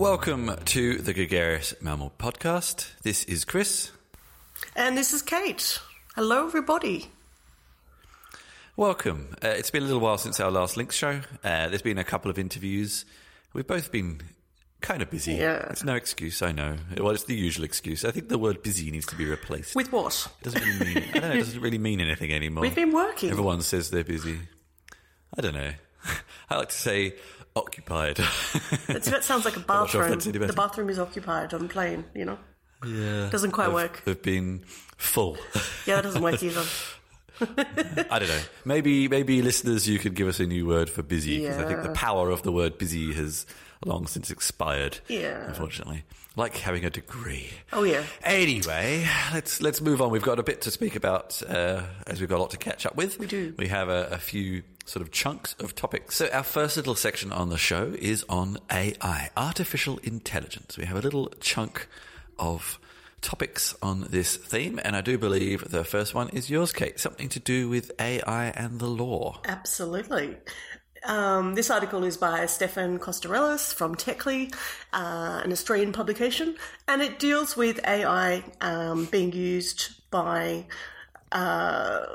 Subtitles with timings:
[0.00, 2.90] Welcome to the Gregarious Mammal Podcast.
[3.02, 3.90] This is Chris.
[4.74, 5.78] And this is Cate.
[6.14, 7.10] Hello, everybody.
[8.78, 9.36] Welcome.
[9.44, 11.20] Uh, it's been a little while since our last Links show.
[11.44, 13.04] Uh, there's been a couple of interviews.
[13.52, 14.22] We've both been
[14.80, 15.34] kind of busy.
[15.34, 15.66] Yeah.
[15.68, 16.78] It's no excuse, I know.
[16.96, 18.02] Well, it's the usual excuse.
[18.02, 19.76] I think the word busy needs to be replaced.
[19.76, 20.28] With what?
[20.40, 22.62] it doesn't really mean, I don't know, it doesn't really mean anything anymore.
[22.62, 23.32] We've been working.
[23.32, 24.38] Everyone says they're busy.
[25.36, 25.72] I don't know.
[26.50, 27.16] I like to say
[27.56, 28.16] occupied.
[28.86, 30.10] That's, that sounds like a not sure bathroom.
[30.10, 30.52] that's any better.
[30.52, 32.38] the bathroom is occupied on plane, you know?
[32.86, 33.28] yeah.
[33.30, 34.02] Doesn't quite Have- work.
[34.06, 34.62] Have been
[34.96, 35.36] full.
[35.86, 36.64] Yeah, that doesn't work either.
[37.40, 38.40] I don't know.
[38.64, 41.82] Maybe, maybe listeners, you could give us a new word for busy because I think
[41.82, 43.46] the power of the word busy has
[43.84, 44.98] long since expired.
[45.08, 45.46] Yeah.
[45.48, 46.04] unfortunately,
[46.36, 47.48] like having a degree.
[47.72, 48.02] Oh, yeah.
[48.22, 50.10] Anyway, let's let's move on.
[50.10, 52.84] We've got a bit to speak about uh, as we've got a lot to catch
[52.84, 53.18] up with.
[53.18, 53.54] We do.
[53.56, 56.16] We have a, a few sort of chunks of topics.
[56.16, 60.76] So our first little section on the show is on AI, artificial intelligence.
[60.76, 61.86] We have a little chunk
[62.40, 62.80] of
[63.20, 66.98] topics on this theme, and I do believe the first one is yours, Cate.
[66.98, 69.40] Something to do with AI and the law.
[69.46, 70.36] Absolutely.
[71.04, 74.52] Um, this article is by Stefan Costarellis from Techly,
[74.92, 76.56] uh, an Australian publication,
[76.88, 80.66] and it deals with AI um, being used by
[81.30, 82.06] uh,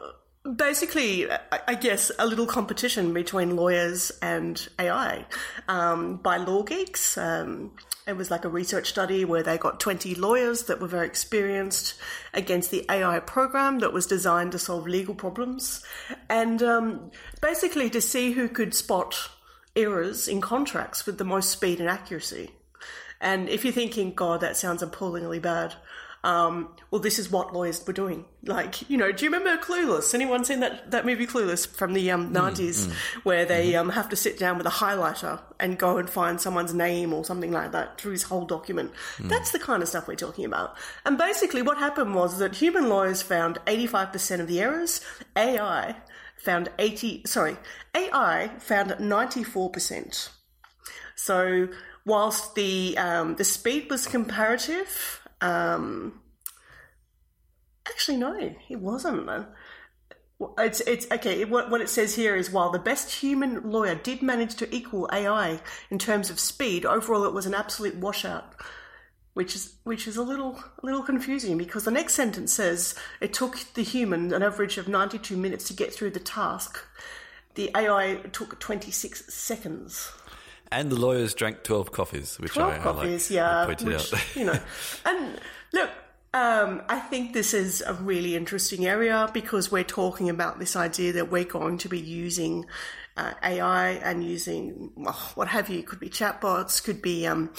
[0.56, 1.28] basically,
[1.68, 5.26] I guess, a little competition between lawyers and AI
[5.68, 7.18] um, by LawGeex.
[7.18, 7.72] Um,
[8.08, 11.96] it was like a research study where they got 20 lawyers that were very experienced
[12.34, 15.84] against the AI program that was designed to solve legal problems.
[16.30, 19.30] And um, basically to see who could spot
[19.76, 22.52] errors in contracts with the most speed and accuracy.
[23.20, 25.74] And if you're thinking, God, that sounds appallingly bad,
[26.26, 28.26] um, well, this is what lawyers were doing.
[28.44, 30.12] Like, you know, do you remember Clueless?
[30.16, 32.92] Anyone seen that, that movie Clueless from the um, 90s
[33.24, 36.74] where they um, have to sit down with a highlighter and go and find someone's
[36.74, 38.92] name or something like that through his whole document?
[39.20, 40.76] That's the kind of stuff we're talking about.
[41.06, 45.02] And basically, what happened was that human lawyers found 85% of the errors,
[45.36, 45.96] AI
[46.38, 47.58] found 80, sorry,
[47.96, 50.30] AI found 94%.
[51.16, 51.68] So
[52.04, 56.20] whilst the um, the speed was comparative, um,
[57.88, 58.36] actually no,
[58.70, 59.30] it wasn't.
[60.58, 61.46] It's it's okay.
[61.46, 65.10] What what it says here is while the best human lawyer did manage to equal
[65.14, 68.54] AI in terms of speed, overall it was an absolute washout.
[69.34, 73.34] Which is which is a little a little confusing because the next sentence says it
[73.34, 76.80] took the human an average of ninety two minutes to get through the task.
[77.56, 80.12] The AI took twenty six seconds.
[80.72, 83.36] And the lawyers drank 12 coffees, which Twelve I, I copies, like.
[83.36, 83.62] yeah.
[83.62, 84.36] I pointed which, out.
[84.36, 84.60] you know,
[85.06, 85.40] and
[85.74, 85.90] look,
[86.36, 91.14] um, I think this is a really interesting area because we're talking about this idea
[91.14, 92.66] that we're going to be using
[93.16, 95.82] uh, AI and using well, what have you.
[95.82, 97.54] Could be chatbots, could be um,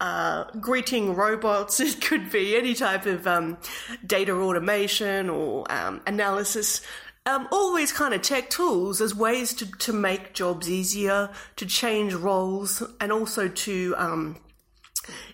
[0.00, 1.80] uh, greeting robots.
[1.80, 3.58] It could be any type of um,
[4.06, 6.80] data automation or um, analysis.
[7.26, 11.66] Um, all these kind of tech tools as ways to, to make jobs easier, to
[11.66, 14.36] change roles, and also to, um,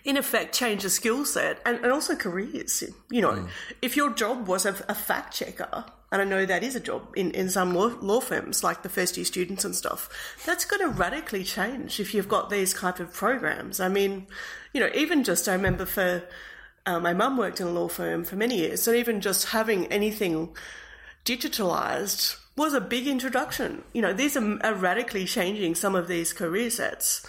[0.03, 2.83] in effect, change the skill set and, and also careers.
[3.09, 3.47] You know,
[3.81, 7.13] if your job was a, a fact checker, and I know that is a job
[7.15, 10.09] in, in some law, law firms, like the first year students and stuff,
[10.45, 13.79] that's going to radically change if you've got these type of programs.
[13.79, 14.27] I mean,
[14.73, 16.23] you know, even just, I remember for,
[16.85, 19.85] uh, my mum worked in a law firm for many years, so even just having
[19.87, 20.55] anything
[21.23, 23.83] digitalized was a big introduction.
[23.93, 27.25] You know, these are, are radically changing some of these career sets.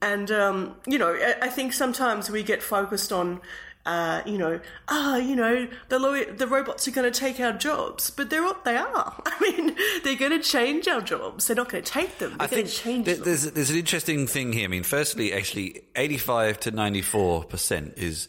[0.00, 3.40] And, um, you know, I, I think sometimes we get focused on,
[3.84, 7.52] uh, you know, ah, you know, the lawyer, the robots are going to take our
[7.52, 9.22] jobs, but they're what they are.
[9.26, 11.46] I mean, they're going to change our jobs.
[11.46, 12.36] They're not going to take them.
[12.38, 13.24] They're I think change th- them.
[13.24, 14.64] there's there's an interesting thing here.
[14.64, 18.28] I mean, firstly, actually, 85 to 94 percent is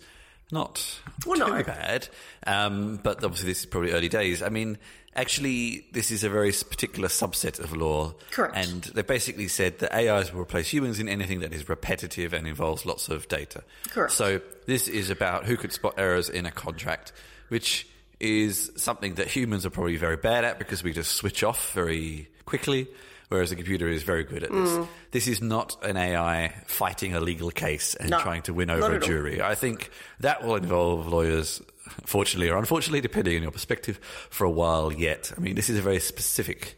[0.54, 1.64] not Well, too no.
[1.64, 2.08] bad.
[2.48, 4.42] Um, but obviously, this is probably early days.
[4.42, 4.78] I mean,
[5.16, 8.14] actually, this is a very particular subset of law.
[8.32, 8.56] Correct.
[8.56, 12.48] And they basically said that AIs will replace humans in anything that is repetitive and
[12.48, 13.64] involves lots of data.
[13.90, 14.14] Correct.
[14.14, 17.12] So this is about who could spot errors in a contract,
[17.50, 17.88] which
[18.20, 22.28] is something that humans are probably very bad at because we just switch off very
[22.46, 22.88] quickly,
[23.30, 24.70] whereas a computer is very good at this.
[24.70, 24.88] Mm.
[25.10, 28.92] This is not an AI fighting a legal case and No, trying to win over
[28.94, 29.08] a at all.
[29.08, 29.42] jury.
[29.42, 29.90] I think
[30.20, 31.62] that will involve lawyers,
[32.06, 34.00] fortunately or unfortunately, depending on your perspective,
[34.30, 35.32] for a while yet.
[35.36, 36.78] I mean, this is a very specific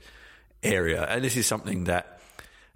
[0.61, 2.19] area, and this is something that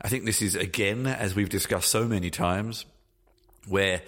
[0.02, 2.86] I think this is again, as we've discussed so many times,
[3.68, 4.02] where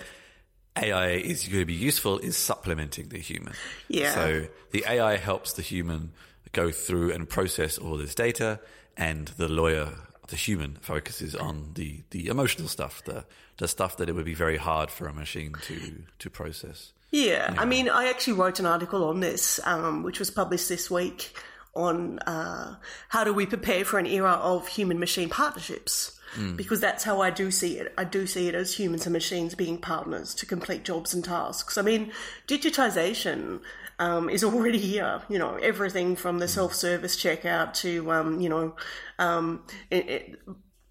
[0.77, 3.53] AI is going to be useful is supplementing the human.
[3.87, 4.13] Yeah.
[4.13, 6.11] So the AI helps the human
[6.51, 8.59] go through and process all this data,
[8.97, 9.93] and the lawyer
[10.29, 13.25] the human focuses on the, the emotional stuff, the
[13.57, 16.93] the stuff that it would be very hard for a machine to to process.
[17.11, 20.91] Yeah, I mean, I actually wrote an article on this, um, which was published this
[20.91, 21.33] week
[21.73, 22.75] on uh,
[23.09, 26.19] how do we prepare for an era of human machine partnerships.
[26.55, 27.91] Because that's how I do see it.
[27.97, 31.75] I do see it as humans and machines being partners to complete jobs and tasks.
[31.75, 32.11] I mean,
[32.47, 33.61] digitization
[33.97, 35.23] um, is already here.
[35.27, 38.75] You know, everything from the self-service checkout to um, you know,
[39.17, 40.39] um, it, it,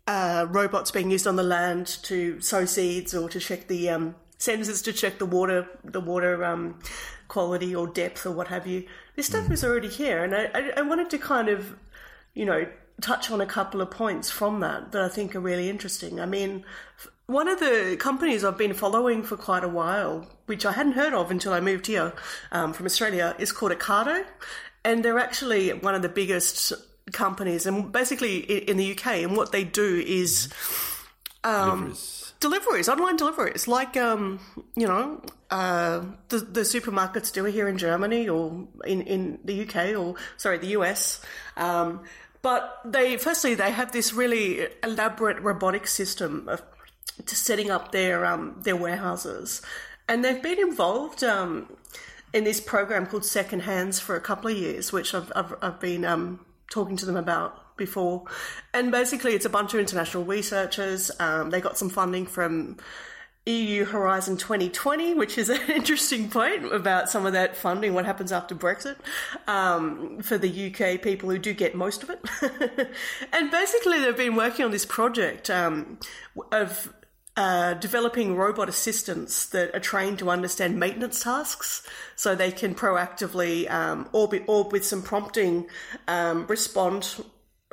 [0.09, 3.91] uh, robots being used on the land to sow seeds or to check the
[4.39, 6.79] um, sensors to check the water, the water um,
[7.29, 8.85] quality or depth or what have you.
[9.17, 11.77] This stuff is already here, and I, I, wanted to kind of,
[12.35, 12.67] you know,
[13.01, 16.21] touch on a couple of points from that that I think are really interesting.
[16.21, 16.65] I mean,
[16.99, 20.93] f- one of the companies I've been following for quite a while, which I hadn't
[20.93, 22.15] heard of until I moved here
[22.53, 24.25] um, from Australia, is called Ocado,
[24.85, 26.73] and they're actually one of the biggest
[27.13, 29.07] companies, and basically in the UK.
[29.25, 30.49] And what they do is
[31.45, 32.18] Deliveries.
[32.41, 34.41] Deliveries, online deliveries, like um,
[34.77, 35.21] you know,
[35.51, 40.59] uh, the the supermarkets do here in Germany or in in the UK or sorry,
[40.59, 41.21] the US.
[41.57, 42.05] Um,
[42.43, 46.63] but they firstly they have this really elaborate robotic system of
[47.27, 49.63] to setting up their um their warehouses,
[50.09, 51.77] and they've been involved um
[52.33, 55.81] in this program called Second Hands for a couple of years, which I've I've, I've
[55.81, 58.25] been um talking to them about before.
[58.75, 61.11] And basically, it's a bunch of international researchers.
[61.19, 62.77] Um, they got some funding from
[63.47, 68.31] EU Horizon 2020, which is an interesting point about some of that funding, what happens
[68.31, 68.97] after Brexit,
[69.47, 72.21] um, for the UK people who do get most of it.
[73.33, 75.99] and basically, they've been working on this project um,
[76.53, 76.93] of
[77.39, 81.87] uh, developing robot assistants that are trained to understand maintenance tasks
[82.17, 85.65] so they can proactively um, or, be, or with some prompting
[86.09, 87.23] um, respond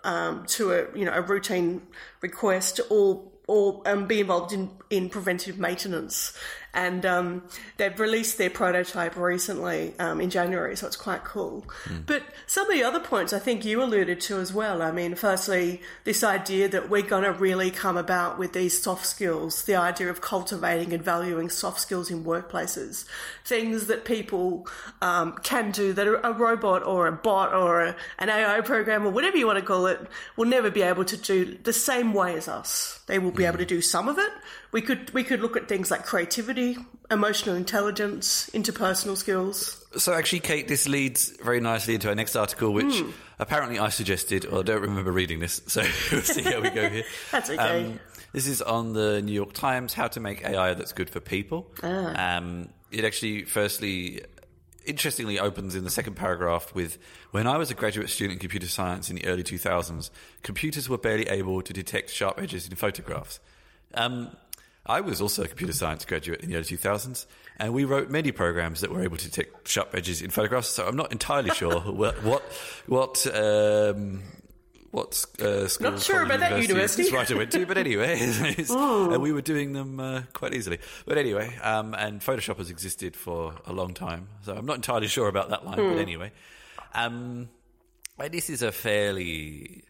[0.05, 1.81] um, to a you know a routine
[2.21, 6.35] request or or um, be involved in, in preventive maintenance.
[6.75, 7.43] And um,
[7.77, 11.65] they've released their prototype recently um, in January, so it's quite cool.
[12.05, 14.81] But some of the other points I think you alluded to as well.
[14.81, 19.05] I mean, firstly, this idea that we're going to really come about with these soft
[19.05, 23.05] skills, the idea of cultivating and valuing soft skills in workplaces,
[23.45, 24.67] things that people
[25.01, 29.11] um, can do that a robot or a bot or a, an AI program or
[29.11, 29.99] whatever you want to call it
[30.35, 33.01] will never be able to do the same way as us.
[33.07, 34.31] They will be able to do some of it.
[34.71, 36.64] We could we could look at things like creativity,
[37.11, 39.85] emotional intelligence, interpersonal skills.
[39.97, 43.03] So actually, Cate, this leads very nicely into our next article, which
[43.39, 45.61] apparently I suggested, or I don't remember reading this.
[45.67, 47.03] So we'll see how we go here.
[47.31, 47.85] That's okay.
[47.85, 47.99] Um,
[48.31, 51.71] this is on the New York Times, how to make AI that's good for people.
[51.81, 54.23] Um, it actually, firstly,
[54.85, 56.97] interestingly opens in the second paragraph with
[57.31, 60.09] when I was a graduate student in computer science in the early 2000s,
[60.43, 63.39] computers were barely able to detect sharp edges in photographs.
[63.93, 64.35] Um,
[64.85, 67.25] I was also a computer science graduate in the early 2000s,
[67.57, 70.69] and we wrote many programs that were able to detect sharp edges in photographs.
[70.69, 72.43] So I'm not entirely sure what what
[72.85, 74.21] what um,
[74.91, 77.03] what uh, school, Not sure about that university.
[77.03, 80.79] this writer went to, but anyway, it's- and we were doing them uh, quite easily.
[81.05, 85.07] But anyway, um, and Photoshop has existed for a long time, so I'm not entirely
[85.07, 85.77] sure about that line.
[85.77, 86.31] But anyway,
[86.93, 87.49] um,
[88.31, 89.83] this is a fairly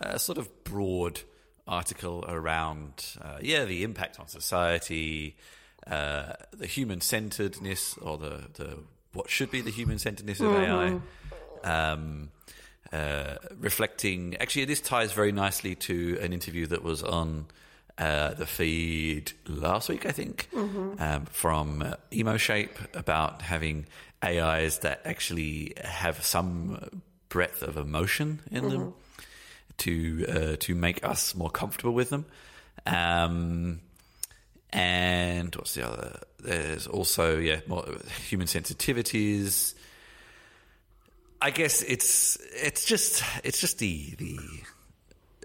[0.00, 1.20] uh, sort of broad
[1.66, 5.36] article around, uh, yeah, the impact on society,
[5.86, 8.78] uh, the human centeredness, or the, the
[9.12, 11.00] what should be the human centeredness of AI.
[11.62, 12.30] Um,
[12.92, 17.46] uh, reflecting, actually, this ties very nicely to an interview that was on
[17.98, 20.48] uh, the feed last week, I think,
[20.98, 23.86] um, from uh, Emoshape about having
[24.22, 28.94] AIs that actually have some breadth of emotion in them
[29.78, 32.26] to uh, to make us more comfortable with them.
[32.86, 33.80] Um,
[34.70, 36.20] and what's the other?
[36.40, 37.84] There's also yeah, more
[38.28, 39.74] human sensitivities.
[41.40, 44.38] I guess it's it's just it's just the the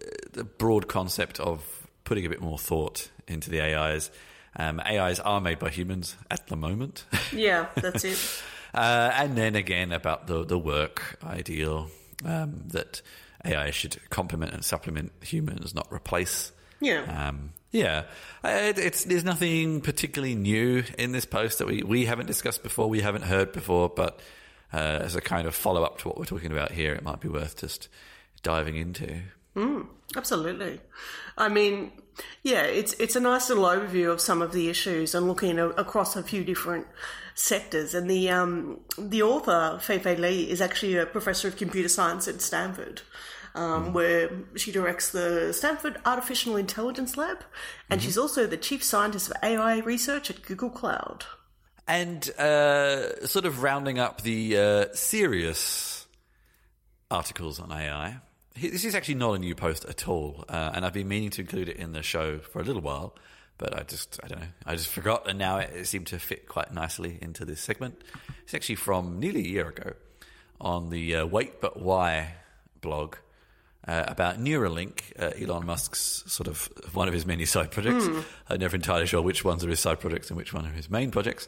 [0.01, 1.63] uh, the broad concept of
[2.03, 4.09] putting a bit more thought into the AIs.
[4.55, 7.05] Um, AIs are made by humans at the moment.
[7.31, 8.17] Yeah, that's it.
[8.71, 11.89] Uh, and then again about the the work ideal
[12.23, 13.01] um, that
[13.45, 16.51] AI should complement and supplement humans, not replace.
[16.79, 17.27] Yeah.
[17.27, 18.05] Um, yeah,
[18.43, 22.89] it, it's there's nothing particularly new in this post that we, we haven't discussed before,
[22.89, 24.19] we haven't heard before, but
[24.73, 27.19] uh, as a kind of follow up to what we're talking about here, it might
[27.19, 27.87] be worth just
[28.41, 29.21] diving into.
[30.15, 30.79] Absolutely.
[31.37, 31.91] I mean,
[32.43, 35.69] yeah, it's it's a nice little overview of some of the issues and looking a,
[35.69, 36.87] across a few different
[37.35, 37.93] sectors.
[37.93, 42.41] And the um, the author Fei-Fei Li is actually a professor of computer science at
[42.41, 43.01] Stanford.
[43.55, 47.39] Um, Where she directs the Stanford Artificial Intelligence Lab,
[47.89, 51.25] and she's also the chief scientist of AI research at Google Cloud.
[51.87, 56.05] And uh, sort of rounding up the uh, serious
[57.09, 58.19] articles on AI.
[58.61, 61.41] This is actually not a new post at all, uh, and I've been meaning to
[61.41, 63.15] include it in the show for a little while,
[63.57, 66.47] but I just I don't know I just forgot, and now it seemed to fit
[66.47, 68.01] quite nicely into this segment.
[68.43, 69.93] It's actually from nearly a year ago
[70.59, 72.33] on the uh, Wait But Why
[72.81, 73.15] blog.
[73.87, 78.07] Uh, about Neuralink, uh, Elon Musk's sort of one of his many side projects.
[78.49, 80.89] I'm never entirely sure which ones are his side projects and which one are his
[80.91, 81.47] main projects.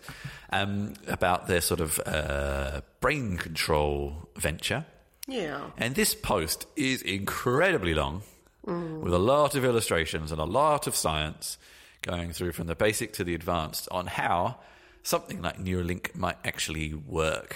[0.49, 4.85] Um, about their sort of uh, brain control venture.
[5.31, 5.71] Yeah.
[5.77, 8.23] And this post is incredibly long,
[8.63, 11.57] with a lot of illustrations and a lot of science
[12.01, 14.57] going through from the basic to the advanced on how
[15.03, 17.55] something like Neuralink might actually work.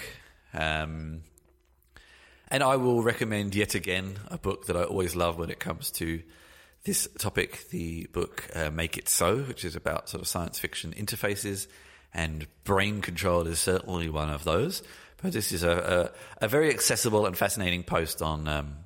[0.54, 1.22] Um,
[2.48, 5.90] and I will recommend yet again a book that I always love when it comes
[5.92, 6.22] to
[6.84, 10.94] this topic the book uh, Make It So, which is about sort of science fiction
[10.96, 11.66] interfaces,
[12.14, 14.82] and brain control is certainly one of those.
[15.26, 18.76] But this is a, a, a very accessible and fascinating post on, um,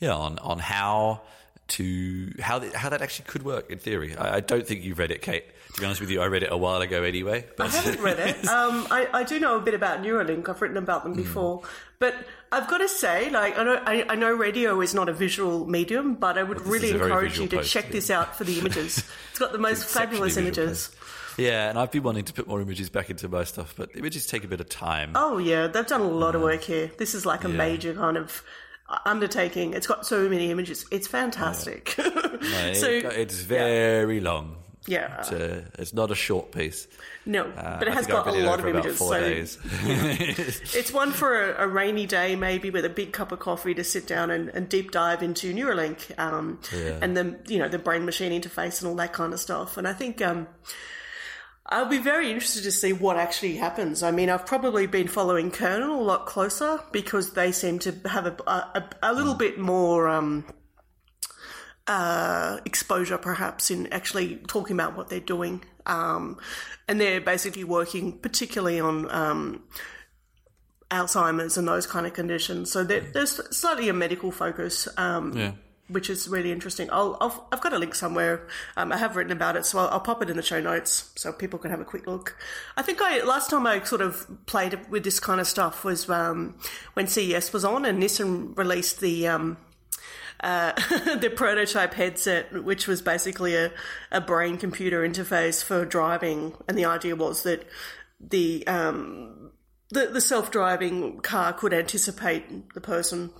[0.00, 1.22] yeah, on, on how
[1.68, 4.16] to how th- how that actually could work in theory.
[4.16, 5.44] I, I don't think you've read it, Cate.
[5.74, 7.44] To be honest with you, I read it a while ago anyway.
[7.58, 8.36] I haven't read it.
[8.48, 10.48] Um, I, I do know a bit about Neuralink.
[10.48, 11.22] I've written about them Hmm.
[11.22, 11.62] before,
[11.98, 12.14] but
[12.52, 15.66] I've got to say, like, I know I, I know radio is not a visual
[15.66, 17.92] medium, but I would really a very encourage you to post, check yeah.
[17.92, 19.02] this out for the images.
[19.30, 20.94] It's got the most fabulous images.
[21.36, 24.26] Yeah, and I've been wanting to put more images back into my stuff, but images
[24.26, 25.12] take a bit of time.
[25.14, 26.90] Oh yeah, they've done a lot of work here.
[26.98, 28.42] This is like a major kind of
[29.04, 29.74] undertaking.
[29.74, 30.86] It's got so many images.
[30.90, 31.94] It's fantastic.
[32.36, 34.56] No, so it- it's very long.
[34.86, 36.86] yeah, It's, uh, it's not a short piece.
[37.24, 38.98] no, Uh, but it has got a lot of images.
[38.98, 39.14] So.
[40.78, 43.82] It's one for a, a rainy day, maybe with a big cup of coffee to
[43.82, 46.60] sit down and, and deep dive into Neuralink um,
[47.02, 49.76] and the you know the brain machine interface and all that kind of stuff.
[49.76, 50.46] And I think um,
[51.68, 54.02] I'll be very interested to see what actually happens.
[54.02, 58.26] I mean, I've probably been following Kernel a lot closer because they seem to have
[58.26, 60.08] a, a, a little bit more.
[60.08, 60.44] Um,
[61.88, 65.62] uh, exposure, perhaps, in actually talking about what they're doing.
[65.86, 66.36] Um,
[66.88, 69.62] and they're basically working particularly on um,
[70.90, 72.72] Alzheimer's and those kind of conditions.
[72.72, 75.52] So there- there's slightly a medical focus, um, yeah.
[75.88, 76.88] Which is really interesting.
[76.90, 78.46] I'll, I'll, I've got a link somewhere.
[78.76, 81.12] Um, I have written about it, so I'll, I'll pop it in the show notes
[81.16, 82.36] so people can have a quick look.
[82.76, 86.08] I think I last time I sort of played with this kind of stuff was
[86.10, 86.58] um,
[86.94, 89.28] when CES was on and Nissan released the.
[89.28, 89.56] Um,
[90.40, 90.72] uh,
[91.16, 93.72] the prototype headset, which was basically a,
[94.12, 97.66] a brain computer interface for driving, and the idea was that
[98.20, 99.52] the um,
[99.90, 103.30] the, the self driving car could anticipate the person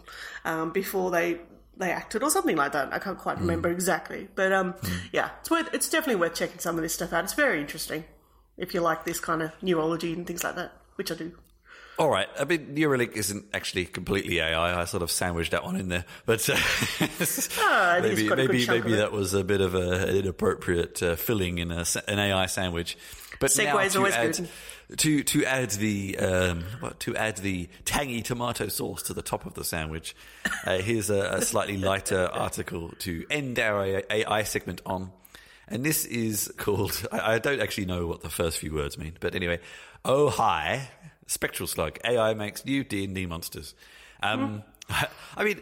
[0.44, 1.40] um, before they
[1.76, 2.92] they acted or something like that.
[2.92, 4.74] I can't quite remember exactly, but um,
[5.12, 7.24] yeah, it's worth it's definitely worth checking some of this stuff out.
[7.24, 8.04] It's very interesting
[8.56, 11.32] if you like this kind of neurology and things like that, which I do.
[11.98, 12.28] All right.
[12.38, 14.80] I mean, Neuralink isn't actually completely AI.
[14.80, 16.56] I sort of sandwiched that one in there, but uh,
[17.18, 17.48] it's
[18.02, 21.16] maybe got a good maybe maybe that was a bit of a, an inappropriate uh,
[21.16, 22.98] filling in a, an AI sandwich.
[23.40, 24.48] But now Segway's to always add, good.
[24.98, 29.44] To to add the um, what, to add the tangy tomato sauce to the top
[29.44, 30.14] of the sandwich,
[30.64, 35.10] uh, here's a, a slightly lighter article to end our AI segment on.
[35.68, 39.14] And this is called, I, I don't actually know what the first few words mean,
[39.18, 39.58] but anyway,
[40.04, 40.88] Oh Hi,
[41.26, 43.74] Spectral Slug, AI makes new D&D monsters.
[44.22, 44.62] Um,
[45.36, 45.60] I mean,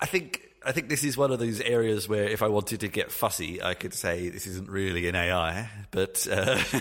[0.00, 2.88] I think I think this is one of those areas where if I wanted to
[2.88, 6.58] get fussy, I could say this isn't really an AI, but uh,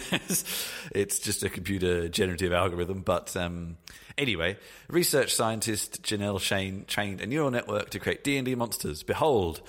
[0.91, 3.01] it's just a computer generative algorithm.
[3.03, 3.77] But um,
[4.17, 4.57] anyway,
[4.89, 9.03] research scientist Janelle Shane trained a neural network to create D and D monsters.
[9.03, 9.61] Behold.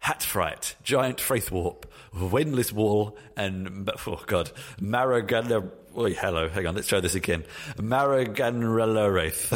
[0.00, 4.50] Hat Fright, Giant Faith Warp, Wendless Wall, and, oh god,
[4.80, 7.44] Maragana, oh, hello, hang on, let's try this again.
[7.76, 9.52] Maraganrella Wraith.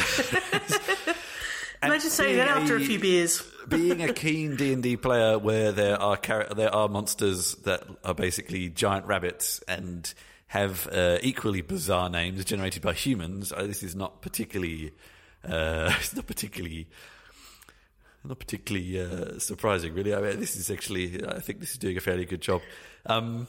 [1.82, 3.42] Imagine saying that after a- few beers.
[3.68, 7.82] Being a keen D and D player, where there are char- there are monsters that
[8.04, 10.12] are basically giant rabbits and
[10.48, 14.92] have uh, equally bizarre names generated by humans, uh, this is not particularly
[15.44, 16.86] uh, it's not particularly
[18.24, 20.14] not particularly uh, surprising, really.
[20.14, 22.60] I mean, this is actually I think this is doing a fairly good job.
[23.06, 23.48] Um,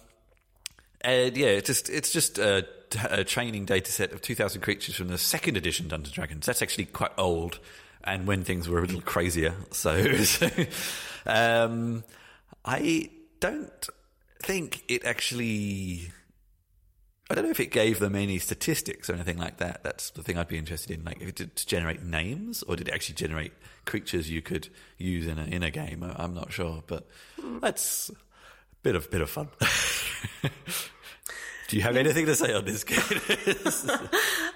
[1.01, 2.65] and yeah, it's just it's just a,
[3.09, 6.45] a training data set of 2,000 creatures from the second edition Dungeons Dragons.
[6.45, 7.59] That's actually quite old.
[8.03, 9.53] And when things were a little crazier.
[9.71, 10.49] So, so
[11.25, 12.03] um,
[12.65, 13.89] I don't
[14.41, 16.11] think it actually.
[17.29, 19.83] I don't know if it gave them any statistics or anything like that.
[19.83, 21.03] That's the thing I'd be interested in.
[21.03, 23.51] Like, if it did generate names, or did it actually generate
[23.85, 26.09] creatures you could use in a in a game?
[26.15, 27.05] I'm not sure, but
[27.61, 28.13] that's a
[28.81, 29.49] bit of bit of fun.
[31.67, 33.01] Do you have anything to say on this game?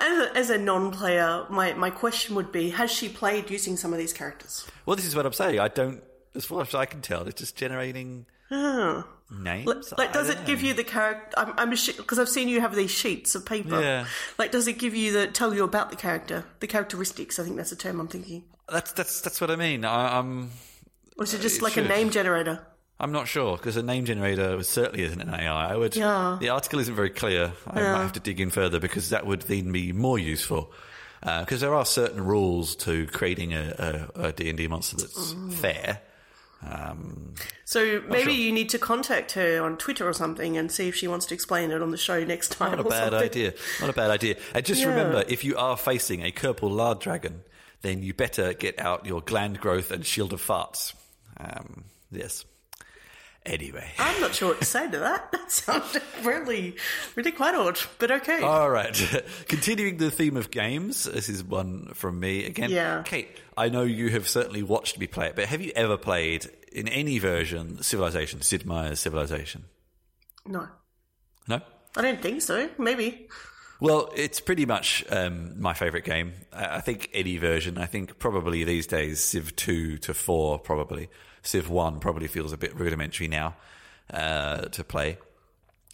[0.00, 3.92] As a, as a non-player, my, my question would be: Has she played using some
[3.92, 4.66] of these characters?
[4.84, 5.58] well, this is what I'm saying.
[5.60, 6.02] I don't,
[6.34, 9.92] as far as I can tell, it's just generating names.
[9.98, 11.34] Like, does it don't give you the character?
[11.38, 13.80] I'm, I'm because I've seen you have these sheets of paper.
[13.80, 14.06] Yeah.
[14.38, 17.38] Like, does it give you the tell you about the character, the characteristics?
[17.38, 18.44] I think that's the term I'm thinking.
[18.68, 19.84] That's that's that's what I mean.
[19.84, 20.50] I, I'm
[21.18, 21.86] Or is it just like should.
[21.86, 22.66] a name generator?
[22.98, 25.72] I'm not sure because a name generator certainly isn't an AI.
[25.72, 25.94] I would.
[25.96, 26.38] Yeah.
[26.40, 27.52] The article isn't very clear.
[27.66, 30.72] I might have to dig in further because that would then be more useful.
[31.20, 35.52] Because there are certain rules to creating a, a, a D&D monster that's Mm.
[35.52, 36.00] fair.
[36.66, 37.34] Um,
[37.64, 38.32] So maybe sure.
[38.32, 41.34] you need to contact her on Twitter or something and see if she wants to
[41.34, 42.72] explain it on the show next time.
[42.72, 43.18] not a bad something.
[43.28, 43.54] idea.
[43.80, 44.36] Not a bad idea.
[44.54, 44.88] And just Yeah.
[44.88, 47.42] remember, if you are facing a Kerpal Lard Dragon,
[47.82, 50.94] then you better get out your gland growth and shield of farts.
[51.38, 52.44] Um, yes.
[53.46, 53.88] Anyway.
[53.98, 55.32] I'm not sure what to say to that.
[55.46, 56.74] That sounded really,
[57.14, 58.42] really quite odd, but okay.
[58.42, 59.24] All right.
[59.48, 62.70] Continuing the theme of games, this is one from me again.
[62.70, 63.02] Yeah.
[63.04, 66.50] Cate, I know you have certainly watched me play it, but have you ever played
[66.72, 69.64] in any version Civilization, Sid Meier's Civilization?
[70.46, 70.68] no,
[71.48, 71.60] No?
[71.96, 72.68] I don't think so.
[72.76, 73.28] Maybe.
[73.80, 76.32] Well, it's pretty much um, my favourite game.
[76.52, 77.78] I I think any version.
[77.78, 81.08] I think probably these days Civ 2 to 4 probably.
[81.46, 83.54] Civ 1 probably feels a bit rudimentary now
[84.12, 85.18] uh, to play.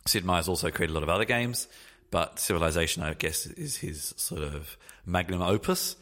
[0.06, 1.68] Sid Meier's also created a lot of other games,
[2.10, 5.96] but Civilization, I guess, is his sort of magnum opus.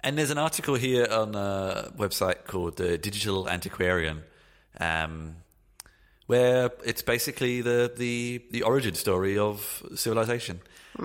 [0.00, 4.22] And there's an article here on a website called the Digital Antiquarian,
[4.78, 5.36] um,
[6.26, 10.60] where it's basically the, the, the origin story of Civilization.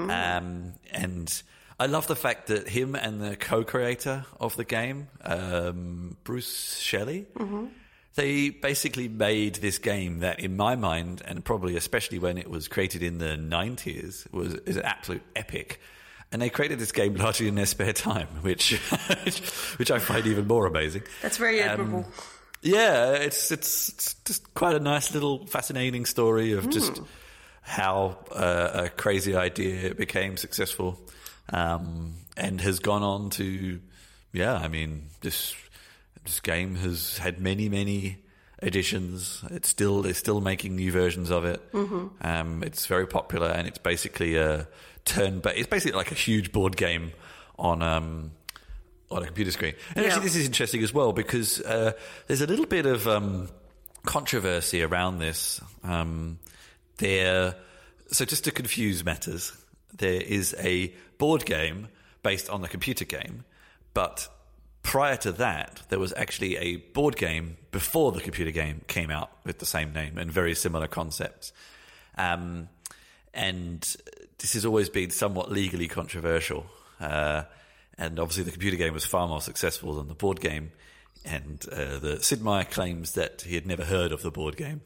[0.10, 1.44] Um, and
[1.80, 7.28] I love the fact that him and the co-creator of the game, um, Bruce Shelley,
[8.16, 12.68] they basically made this game that, in my mind, and probably especially when it was
[12.68, 15.80] created in the nineties, was is an absolute epic.
[16.34, 18.72] And they created this game largely in their spare time, which
[19.78, 21.04] which I find even more amazing.
[21.22, 22.06] That's very Um, admirable.
[22.62, 27.02] Yeah, it's it's, it's just quite a nice little fascinating story of just
[27.62, 31.00] how uh, a crazy idea became successful,
[31.52, 33.80] um, and has gone on to,
[34.32, 35.56] yeah, I mean this
[36.26, 38.18] this game has had many many
[38.62, 39.44] editions.
[39.50, 41.62] It's still they're still making new versions of it.
[41.74, 44.68] Um, it's very popular, and it's basically a
[45.06, 47.12] turn, but it's basically like a huge board game
[47.58, 47.82] on.
[47.82, 48.32] Um,
[49.10, 49.74] on a computer screen.
[49.94, 50.12] And Yeah.
[50.12, 51.92] actually, this is interesting as well because uh,
[52.28, 53.50] there's a little bit of um,
[54.06, 55.60] controversy around this.
[55.84, 56.40] Um,
[56.98, 57.56] there,
[58.10, 59.52] so just to confuse matters,
[59.94, 61.90] there is a board game
[62.24, 63.44] based on the computer game,
[63.94, 64.30] but
[64.84, 69.32] prior to that, there was actually a board game before the computer game came out
[69.46, 71.54] with the same name and very similar concepts.
[72.18, 72.70] Um,
[73.34, 73.82] and
[74.40, 76.66] this has always been somewhat legally controversial.
[77.00, 77.44] Uh,
[77.98, 80.72] and obviously, the computer game was far more successful than the board game.
[81.24, 84.82] And uh, the Sid Meier claims that he had never heard of the board game,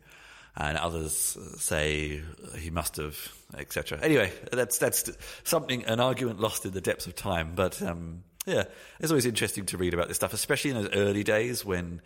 [0.57, 2.21] and others say
[2.59, 3.17] he must have,
[3.57, 3.99] etc.
[4.01, 5.09] Anyway, that's that's
[5.45, 7.53] something an argument lost in the depths of time.
[7.55, 8.65] But um, yeah,
[8.99, 12.01] it's always interesting to read about this stuff, especially in those early days when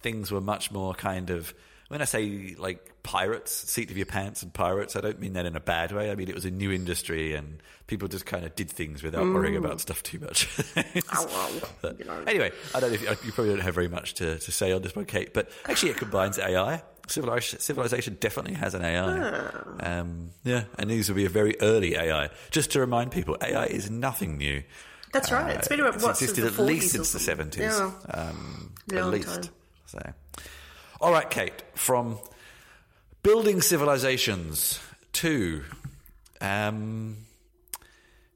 [0.00, 1.54] things were much more kind of.
[1.88, 5.44] When I say like pirates, seat of your pants and pirates, I don't mean that
[5.44, 6.10] in a bad way.
[6.10, 9.22] I mean it was a new industry and people just kind of did things without
[9.26, 10.48] worrying about stuff too much.
[11.12, 12.00] Oh, But.
[12.26, 14.72] Anyway, I don't know if you, you probably don't have very much to, to say
[14.72, 16.82] on this one, Cate, but actually it combines AI.
[17.06, 19.50] Civilization, civilization definitely has an AI.
[19.80, 22.30] Um, yeah, and these will be a very early AI.
[22.50, 24.62] Just to remind people, AI is nothing new.
[25.14, 25.56] That's right.
[25.56, 27.62] It's been about, It's what, since existed at least since the seventies.
[27.62, 27.90] Yeah.
[28.12, 29.28] Um, at least.
[29.28, 29.44] time.
[29.86, 30.12] So,
[31.00, 31.62] all right, Cate.
[31.74, 32.18] From
[33.22, 34.80] building civilizations
[35.14, 35.62] to
[36.42, 37.16] um,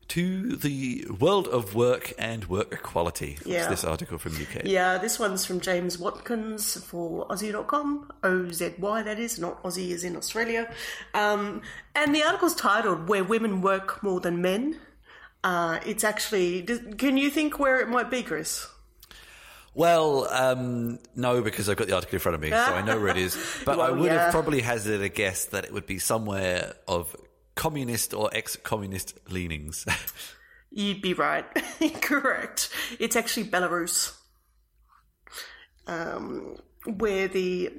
[0.08, 3.34] to the world of work and work equality.
[3.34, 3.68] What's Yeah.
[3.68, 4.62] this article from UK?
[4.64, 8.10] Yeah, this one's from James Watkins for Ozy.com.
[8.22, 10.72] O Z Y, that is, not Aussie is in Australia.
[11.12, 11.60] Um,
[11.94, 14.78] and the article's titled Where Women Work More Than Men.
[15.44, 16.62] Uh, it's actually.
[16.62, 18.66] Can you think where it might be, Chris?
[19.74, 22.98] Well, um, no, because I've got the article in front of me, so I know
[22.98, 23.38] where it is.
[23.64, 24.24] But I would yeah.
[24.24, 27.14] have probably hazarded a guess that it would be somewhere of
[27.54, 29.86] communist or ex-communist leanings.
[30.70, 31.44] You'd be right.
[32.00, 32.70] Correct.
[32.98, 34.16] It's actually Belarus,
[35.86, 37.72] um, where the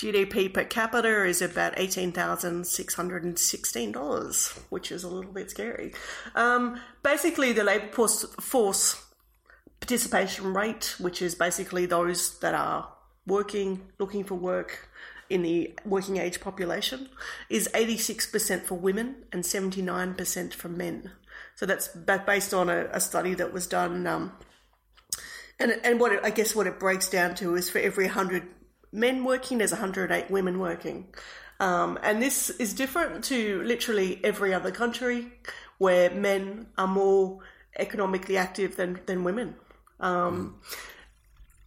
[0.00, 5.92] GDP per capita is about $18,616, which is a little bit scary.
[6.34, 9.04] Um, basically, the labour force,
[9.78, 12.88] participation rate, which is basically those that are
[13.26, 14.88] working, looking for work
[15.28, 17.10] in the working age population,
[17.50, 21.10] is 86% for women and 79% for men.
[21.56, 21.88] So that's
[22.24, 24.06] based on a, a study that was done.
[24.06, 24.32] Um,
[25.58, 28.48] and, and what it, I guess what it breaks down to is for every 100
[28.92, 31.08] men working, there's 108 women working.
[31.60, 35.30] Um, and this is different to literally every other country
[35.78, 37.40] where men are more
[37.78, 39.54] economically active than, than women.
[40.00, 40.76] Um, mm.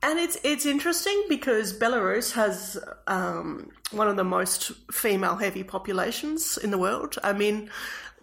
[0.03, 6.57] And it's it's interesting because Belarus has um, one of the most female heavy populations
[6.57, 7.15] in the world.
[7.23, 7.69] I mean,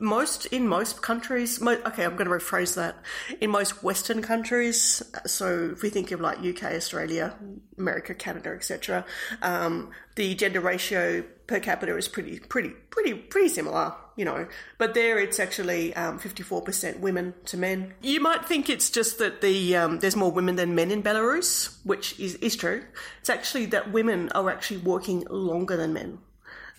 [0.00, 2.96] most in most countries mo- okay i'm going to rephrase that.
[3.40, 7.34] In most western countries so if we think of like uk australia
[7.78, 9.04] america canada etc
[9.42, 14.46] um, the gender ratio per capita is pretty pretty pretty pretty similar you know.
[14.76, 17.94] But there it's actually um, 54% women to men.
[18.02, 21.74] You might think it's just that the um, there's more women than men in belarus
[21.84, 22.84] which is, is true.
[23.20, 26.18] It's actually that women are actually working longer than men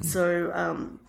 [0.01, 0.99] so um,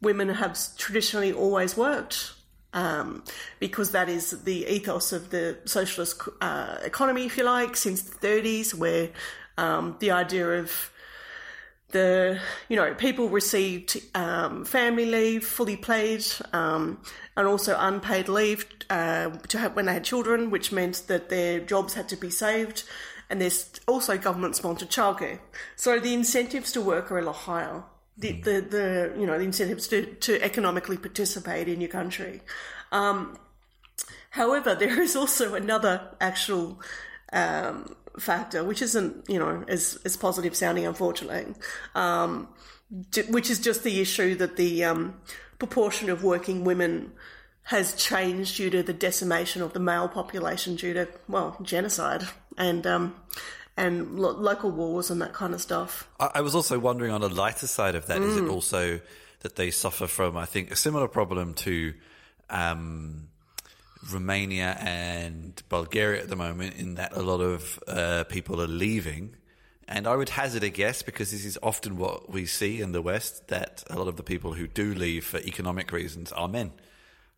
[0.00, 2.36] women have traditionally always worked
[2.76, 3.24] um,
[3.58, 8.26] because that is the ethos of the socialist uh, economy, if you like, since the
[8.26, 9.08] 30s, where
[9.56, 10.92] um, the idea of
[11.90, 17.00] the you know people received um, family leave, fully paid, um,
[17.36, 21.60] and also unpaid leave uh, to have when they had children, which meant that their
[21.60, 22.84] jobs had to be saved.
[23.28, 25.40] And there's also government sponsored childcare.
[25.74, 27.82] So the incentives to work are a lot higher
[28.18, 32.40] the, the, the you know the incentives to, to economically participate in your country.
[32.92, 33.38] Um,
[34.30, 36.80] however, there is also another actual
[37.32, 41.54] um, factor, which isn't you know as as positive sounding, unfortunately,
[41.94, 42.48] um,
[43.28, 45.20] which is just the issue that the um,
[45.58, 47.12] proportion of working women
[47.64, 52.26] has changed due to the decimation of the male population due to well genocide
[52.56, 53.14] and um,
[53.76, 56.08] and lo- local wars and that kind of stuff.
[56.18, 58.28] I-, I was also wondering on the lighter side of that, mm.
[58.28, 59.00] is it also
[59.40, 61.94] that they suffer from, I think, a similar problem to
[62.50, 63.28] um,
[64.12, 69.36] Romania and Bulgaria at the moment, in that a lot of uh, people are leaving.
[69.88, 73.02] And I would hazard a guess, because this is often what we see in the
[73.02, 76.72] West, that a lot of the people who do leave for economic reasons are men.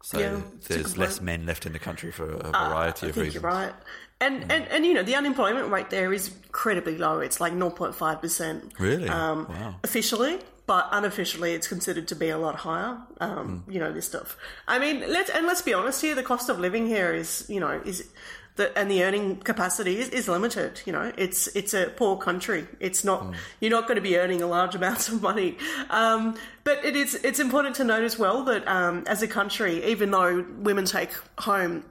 [0.02, 3.16] So yeah, there's less men left in the country for a uh, variety uh, of
[3.16, 3.34] reasons.
[3.34, 3.72] You're right.
[4.20, 4.50] And, mm.
[4.50, 7.20] and and you know the unemployment rate there is incredibly low.
[7.20, 8.72] It's like 0.5 percent.
[8.78, 9.08] Really?
[9.08, 9.76] Um, wow.
[9.84, 12.98] Officially, but unofficially, it's considered to be a lot higher.
[13.20, 13.72] Um, mm.
[13.72, 14.36] You know this stuff.
[14.66, 16.14] I mean, let's and let's be honest here.
[16.14, 18.08] The cost of living here is you know is
[18.58, 20.82] the, and the earning capacity is, is limited.
[20.84, 22.66] You know, it's it's a poor country.
[22.80, 23.34] It's not mm.
[23.60, 25.56] you're not going to be earning a large amounts of money.
[25.88, 29.84] Um, but it is it's important to note as well that um, as a country,
[29.84, 31.84] even though women take home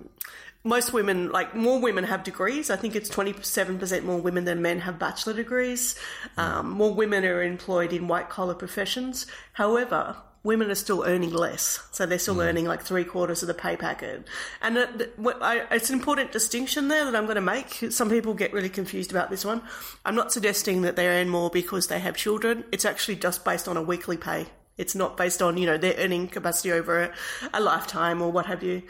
[0.64, 2.70] most women, like more women have degrees.
[2.70, 5.96] I think it's 27% more women than men have bachelor degrees.
[6.36, 9.28] Um, more women are employed in white collar professions.
[9.54, 11.86] However, women are still earning less.
[11.92, 12.46] So they're still mm.
[12.46, 14.26] earning like three quarters of the pay packet.
[14.62, 17.92] And it's an important distinction there that I'm going to make.
[17.92, 19.62] Some people get really confused about this one.
[20.06, 22.64] I'm not suggesting that they earn more because they have children.
[22.72, 24.48] It's actually just based on a weekly pay.
[24.78, 27.14] It's not based on, you know, their earning capacity over a,
[27.54, 28.84] a lifetime or what have you.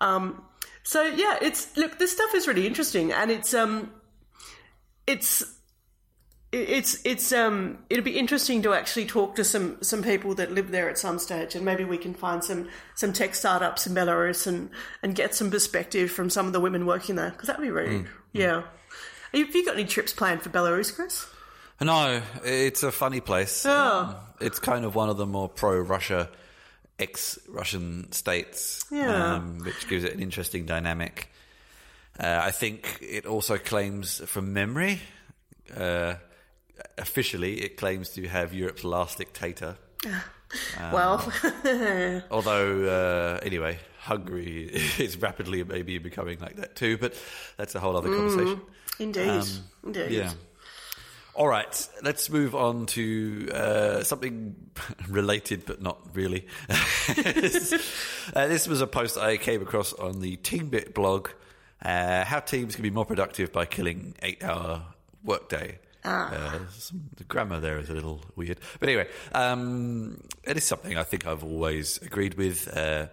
[0.00, 0.44] Um,
[0.82, 3.90] so yeah, it's look, this stuff is really interesting, and it's um,
[5.06, 5.42] it's
[6.52, 10.72] it's it's um it'll be interesting to actually talk to some some people that live
[10.72, 14.46] there at some stage and maybe we can find some some tech startups in Belarus
[14.46, 14.68] and
[15.02, 18.00] and get some perspective from some of the women working there because that'd be really
[18.00, 18.62] mm, yeah.
[19.32, 21.24] Have you got any trips planned for Belarus, Chris?
[21.80, 23.64] No, it's a funny place.
[23.64, 24.18] Oh.
[24.40, 26.28] It's kind of one of the more pro Russia
[26.98, 29.36] ex-Russian states, yeah.
[29.36, 31.30] um, which gives it an interesting dynamic.
[32.18, 35.00] Uh, I think it also claims, from memory,
[35.74, 36.14] uh,
[36.98, 39.76] officially, it claims to have Europe's last dictator.
[40.06, 41.32] Um, well,
[42.30, 44.64] although uh, anyway, Hungary
[44.98, 47.14] is rapidly maybe becoming like that too, but
[47.56, 48.56] that's a whole other conversation.
[48.56, 49.46] Mm, indeed, um,
[49.84, 50.10] indeed.
[50.10, 50.32] Yeah.
[51.34, 54.56] All right, let's move on to uh, something
[55.08, 56.46] related, but not really.
[57.14, 57.72] this,
[58.34, 61.28] uh, this, was a post I came across on the Teambit blog.
[61.82, 64.82] Uh, how teams can be more productive by killing eight-hour
[65.24, 65.78] workday.
[66.04, 66.32] Ah.
[66.54, 70.96] Uh, some, the grammar there is a little weird, but anyway, um, it is something
[70.96, 72.68] I think I've always agreed with.
[72.74, 73.06] Uh,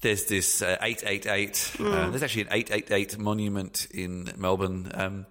[0.00, 1.72] there's this uh, 888.
[1.78, 4.90] Uh, there's actually an 888 monument in Melbourne.
[4.94, 5.26] Um,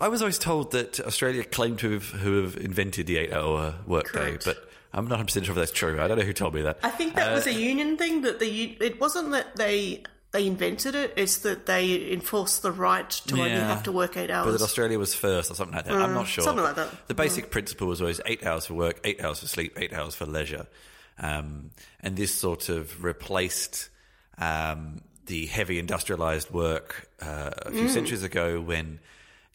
[0.00, 4.36] I was always told that Australia claimed to have, who have invented the eight-hour workday,
[4.44, 6.00] but I'm not 100 percent sure if that's true.
[6.00, 6.78] I don't know who told me that.
[6.82, 10.46] I think that was Uh, a union thing that the it wasn't that they they
[10.46, 14.34] invented it; it's that they enforced the right to only have to work eight But
[14.34, 14.58] hours.
[14.58, 15.94] that Australia was first or something like that.
[15.94, 16.42] I'm not sure.
[16.42, 17.08] Mm, something like that.
[17.08, 20.14] The basic principle was always eight hours for work, eight hours for sleep, eight hours
[20.14, 20.66] for leisure.
[21.18, 23.88] Um, and this sort of replaced
[24.38, 27.74] um, the heavy industrialized work uh, a Mm.
[27.74, 29.00] few centuries ago when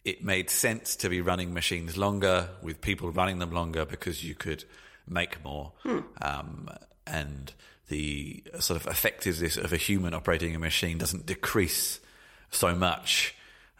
[0.04, 4.34] it made sense to be running machines longer with people running them longer because you
[4.36, 4.64] could
[5.08, 5.72] make more.
[5.82, 5.98] Hmm.
[6.22, 6.68] Um,
[7.06, 7.52] and
[7.88, 12.00] the sort of effectiveness of a human operating a machine doesn't decrease
[12.50, 13.34] so much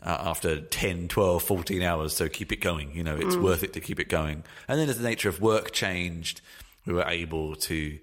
[0.05, 2.14] uh, after 10, 12, 14 hours.
[2.14, 2.95] So keep it going.
[2.95, 4.45] You know, it's worth it to keep it going.
[4.69, 6.40] And then as the nature of work changed,
[6.85, 7.99] we were able to,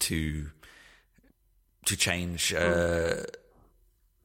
[0.00, 0.46] to,
[1.84, 3.24] to change, uh,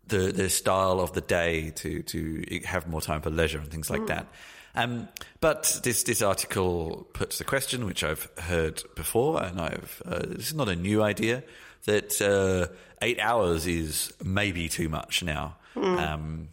[0.08, 3.90] the, the style of the day to, to have more time for leisure and things
[3.90, 4.28] like that.
[4.76, 5.08] Um,
[5.40, 10.48] but this, this article puts the question, which I've heard before, and I've, uh, this
[10.48, 11.44] is not a new idea,
[11.86, 15.56] that uh, eight hours is maybe too much now.
[15.76, 16.50] Um,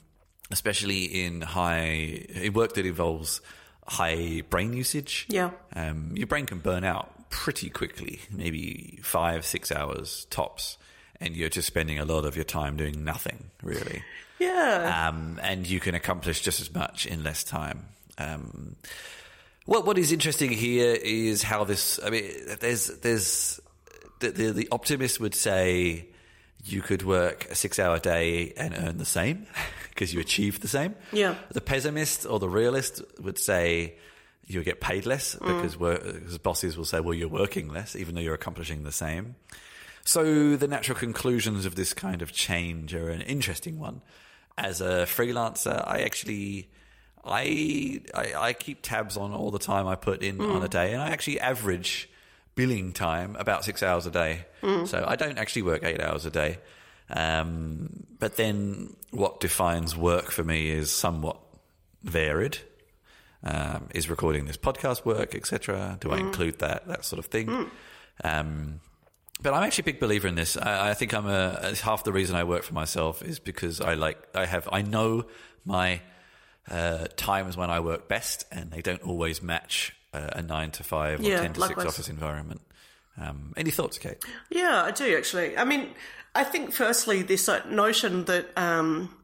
[0.50, 3.40] especially in high in work that involves
[3.86, 5.26] high brain usage.
[5.28, 5.50] Yeah.
[5.76, 10.78] um, your brain can burn out pretty quickly, maybe five, six hours tops,
[11.20, 14.02] and you're just spending a lot of your time doing nothing really.
[14.40, 17.84] yeah, Um, and you can accomplish just as much in less time.
[18.18, 18.76] Um,
[19.66, 22.00] what what is interesting here is how this.
[22.04, 22.24] I mean,
[22.60, 23.60] there's there's
[24.20, 26.06] the the, the optimist would say
[26.64, 29.46] you could work a six hour day and earn the same
[29.90, 30.94] because you achieve the same.
[31.12, 31.36] Yeah.
[31.50, 33.94] The pessimist or the realist would say
[34.46, 38.14] you'll get paid less because, work, because bosses will say, well, you're working less, even
[38.14, 39.36] though you're accomplishing the same.
[40.04, 44.02] So the natural conclusions of this kind of change are an interesting one.
[44.58, 46.68] As a freelancer, I actually
[47.24, 50.92] I I, I keep tabs on all the time I put in on a day,
[50.92, 52.08] and I actually average
[52.54, 54.44] billing time about six hours a day.
[54.86, 56.58] So I don't actually work eight hours a day.
[57.08, 61.38] Um, but then what defines work for me is somewhat
[62.02, 62.58] varied.
[63.42, 65.96] Um, is recording this podcast work, etc.
[65.98, 67.70] Do I include that that sort of thing?
[68.22, 68.80] Um,
[69.42, 70.58] but I'm actually a big believer in this.
[70.58, 73.94] I, I think I'm a half the reason I work for myself is because I
[73.94, 75.24] like I have I know
[75.64, 76.02] my
[76.68, 80.82] uh, times when I work best, and they don't always match uh, a nine to
[80.84, 81.84] five or Yeah, ten to likewise.
[81.86, 82.60] six office environment.
[83.20, 84.18] Um, any thoughts, Cate?
[84.50, 85.56] Yeah, I do actually.
[85.56, 85.88] I mean,
[86.34, 89.14] I think firstly this uh, notion that um,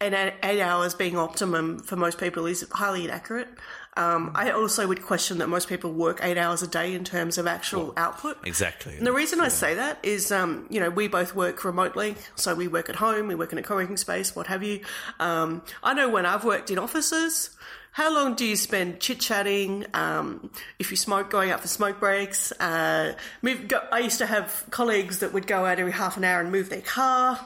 [0.00, 3.48] an eight eight hours being optimum for most people is highly inaccurate.
[3.96, 7.38] Um, I also would question that most people work eight hours a day in terms
[7.38, 8.36] of actual output.
[8.44, 8.96] Exactly.
[8.96, 12.54] And the reason I say that is, um, you know, we both work remotely, so
[12.54, 14.80] we work at home, we work in a co-working space, what have you.
[15.18, 17.50] Um, I know when I've worked in offices,
[17.96, 19.86] how long do you spend chit chatting?
[19.94, 22.52] Um, if you smoke, going out for smoke breaks.
[22.52, 26.24] Uh, move, go, I used to have colleagues that would go out every half an
[26.24, 27.40] hour and move their car.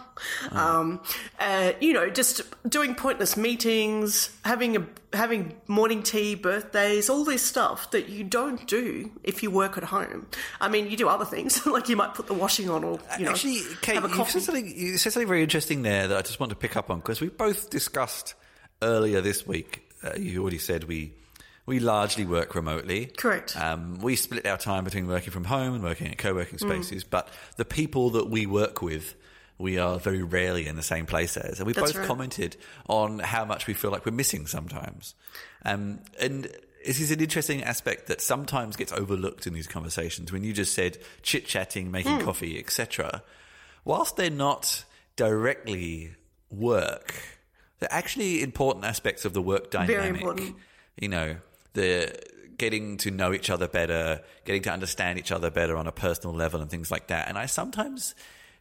[0.50, 1.02] Um,
[1.38, 7.44] uh, you know, just doing pointless meetings, having a having morning tea, birthdays, all this
[7.44, 10.26] stuff that you don't do if you work at home.
[10.60, 13.26] I mean, you do other things, like you might put the washing on, or you
[13.26, 14.32] know, Actually, Cate, have a you coffee.
[14.32, 16.90] said, something, you said something very interesting there that I just want to pick up
[16.90, 18.34] on because we both discussed
[18.82, 19.86] earlier this week.
[20.02, 21.12] Uh, you already said we
[21.66, 23.06] we largely work remotely.
[23.06, 23.56] Correct.
[23.56, 26.62] Um, we split our time between working from home and working at co-working Mm.
[26.62, 29.14] spaces, but the people that we work with,
[29.58, 31.60] we are very rarely in the same place as.
[31.60, 32.06] And we That's both right.
[32.08, 32.56] commented
[32.88, 35.14] on how much we feel like we're missing sometimes.
[35.64, 36.44] Um, and
[36.84, 40.32] this is an interesting aspect that sometimes gets overlooked in these conversations.
[40.32, 42.24] When you just said chit chatting, making Hmm.
[42.24, 43.22] coffee, etc.,
[43.84, 44.84] whilst they're not
[45.14, 46.14] directly
[46.50, 47.14] work,
[47.80, 49.96] they're actually important aspects of the work dynamic.
[49.96, 50.56] Very important.
[50.98, 51.36] You know,
[51.72, 52.14] the
[52.58, 56.34] getting to know each other better, getting to understand each other better on a personal
[56.34, 57.28] level, and things like that.
[57.28, 58.14] And I sometimes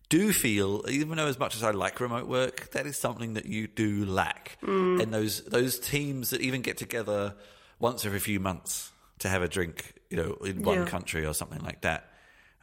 [0.07, 3.45] do feel, even though as much as I like remote work, that is something that
[3.45, 4.57] you do lack.
[4.63, 5.03] Mm.
[5.03, 7.35] And those those teams that even get together
[7.77, 10.85] once every few months to have a drink, you know, in one Yeah.
[10.85, 12.09] country or something like that.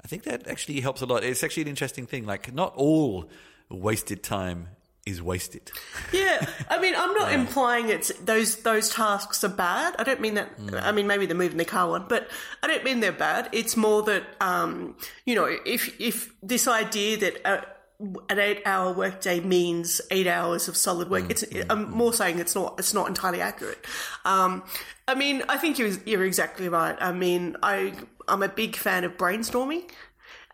[0.02, 1.22] I think that actually helps a lot.
[1.22, 2.26] It's actually an interesting thing.
[2.26, 3.30] Like, not all
[3.68, 4.68] wasted time
[5.06, 5.70] is wasted.
[6.12, 9.94] Yeah, I mean, I'm not implying it's those those tasks are bad.
[9.98, 10.50] I don't mean that.
[10.82, 12.28] I mean, maybe the moving the car one, but
[12.62, 13.48] I don't mean they're bad.
[13.52, 17.46] It's more that um, you know, if if this idea that.
[17.46, 17.60] Uh,
[18.28, 21.30] an eight-hour workday means eight hours of solid work.
[21.30, 21.46] It's.
[21.70, 22.74] I'm more saying it's not.
[22.78, 23.82] It's not entirely accurate.
[24.26, 24.64] Um,
[25.08, 26.94] I mean, I think you're, you're exactly right.
[27.00, 27.94] I mean, I
[28.28, 29.88] I'm a big fan of brainstorming.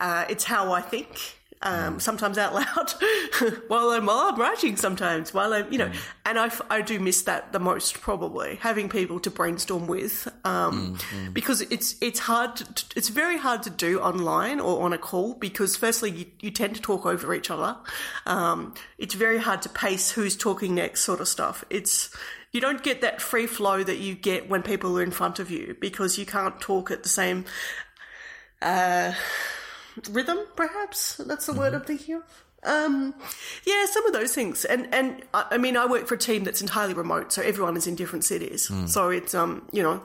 [0.00, 1.41] Uh, it's how I think.
[1.64, 2.90] Um, sometimes out loud
[3.68, 4.76] while I'm while I'm writing.
[4.76, 5.92] Sometimes while I'm you know,
[6.26, 10.26] and I, f- I do miss that the most probably having people to brainstorm with
[10.44, 10.98] um,
[11.32, 15.34] because it's it's hard to, it's very hard to do online or on a call
[15.34, 17.76] because firstly you, you tend to talk over each other.
[18.26, 21.64] Um, it's very hard to pace who's talking next sort of stuff.
[21.70, 22.10] It's
[22.52, 25.50] you don't get that free flow that you get when people are in front of
[25.50, 27.44] you because you can't talk at the same
[28.60, 29.12] uh,
[30.10, 32.22] rhythm, perhaps that's the word I'm thinking of.
[32.64, 33.14] Um,
[33.66, 36.60] yeah, some of those things, and and I mean, I work for a team that's
[36.60, 38.70] entirely remote, so everyone is in different cities.
[38.86, 40.00] So it's um, you know,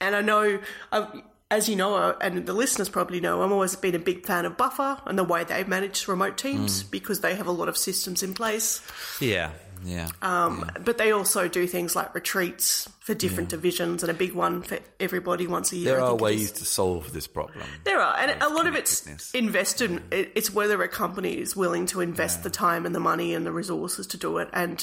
[0.00, 0.60] and I know,
[0.92, 4.24] I, as you know, uh, and the listeners probably know, I'm always been a big
[4.24, 7.68] fan of Buffer and the way they've managed remote teams because they have a lot
[7.68, 8.82] of systems in place.
[9.20, 9.50] Yeah,
[9.86, 10.08] yeah.
[10.22, 14.62] Um, But they also do things like retreats for different divisions and a big one
[14.62, 15.92] for everybody once a year.
[15.92, 16.40] there I are think it is.
[16.40, 17.64] ways to solve this problem.
[17.84, 20.02] There are, and a lot of it's invested.
[20.10, 23.46] it- It's whether a company is willing to invest the time and the money and
[23.46, 24.48] the resources to do it.
[24.52, 24.78] And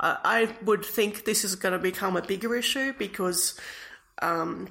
[0.00, 3.58] uh, I would think this is going to become a bigger issue because,
[4.22, 4.68] um,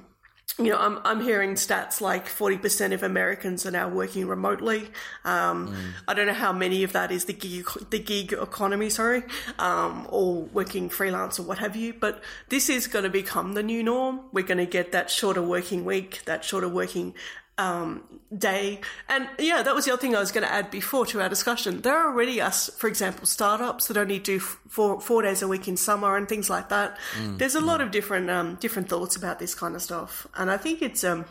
[0.58, 4.88] you know, I'm I'm hearing stats like 40% of Americans are now working remotely.
[5.24, 5.76] Um,
[6.08, 9.24] I don't know how many of that is the gig the gig economy, sorry,
[9.58, 11.92] um, or working freelance or what have you.
[11.92, 14.20] But this is going to become the new norm.
[14.32, 17.14] We're going to get that shorter working week, that shorter working
[17.58, 18.02] um,
[18.36, 18.80] day.
[19.08, 21.28] And yeah, that was the other thing I was going to add before to our
[21.28, 21.80] discussion.
[21.80, 25.68] There are already us, for example, startups that only do four four days a week
[25.68, 26.98] in summer and things like that.
[27.18, 30.56] There's a lot of different um, different thoughts about this kind of stuff, and I
[30.56, 31.24] think it's um,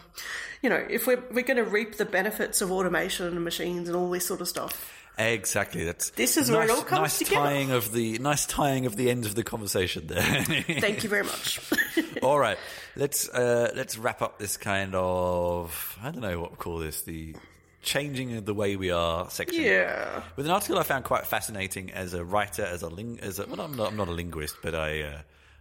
[0.62, 3.96] you know, if we're we're going to reap the benefits of automation and machines and
[3.96, 4.92] all this sort of stuff.
[5.18, 5.86] Exactly.
[5.86, 7.36] That's This is where it nice, all comes nice together.
[7.36, 10.44] tying of the nice tying of the ends of the conversation there.
[10.44, 11.62] Thank you very much.
[12.22, 12.58] All right,
[12.96, 17.02] let's uh, let's wrap up this kind of I don't know what we call this
[17.04, 17.36] the
[17.82, 19.62] changing of the way we are section.
[19.64, 20.24] yeah.
[20.36, 23.46] With an article I found quite fascinating as a writer, as a ling, as a
[23.46, 25.18] well, I'm not, I'm not a linguist, but I uh,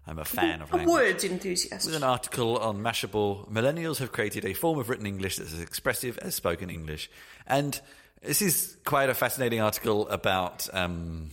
[0.07, 0.93] I'm a fan of A language.
[0.95, 1.87] words enthusiast.
[1.87, 5.61] With an article on Mashable, millennials have created a form of written English that's as
[5.61, 7.11] expressive as spoken English.
[7.47, 7.79] And
[8.23, 11.31] this is quite a fascinating article about um,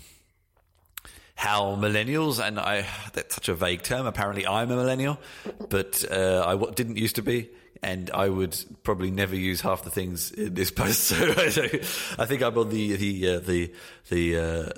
[1.42, 4.06] how millennials, and I that's such a vague term.
[4.06, 5.18] Apparently, I'm a millennial,
[5.70, 7.50] but uh, I w- didn't used to be.
[7.84, 11.10] And I would probably never use half the things in this post.
[11.50, 11.64] So
[12.20, 13.74] I think I'm on the the uh, the
[14.10, 14.70] the uh,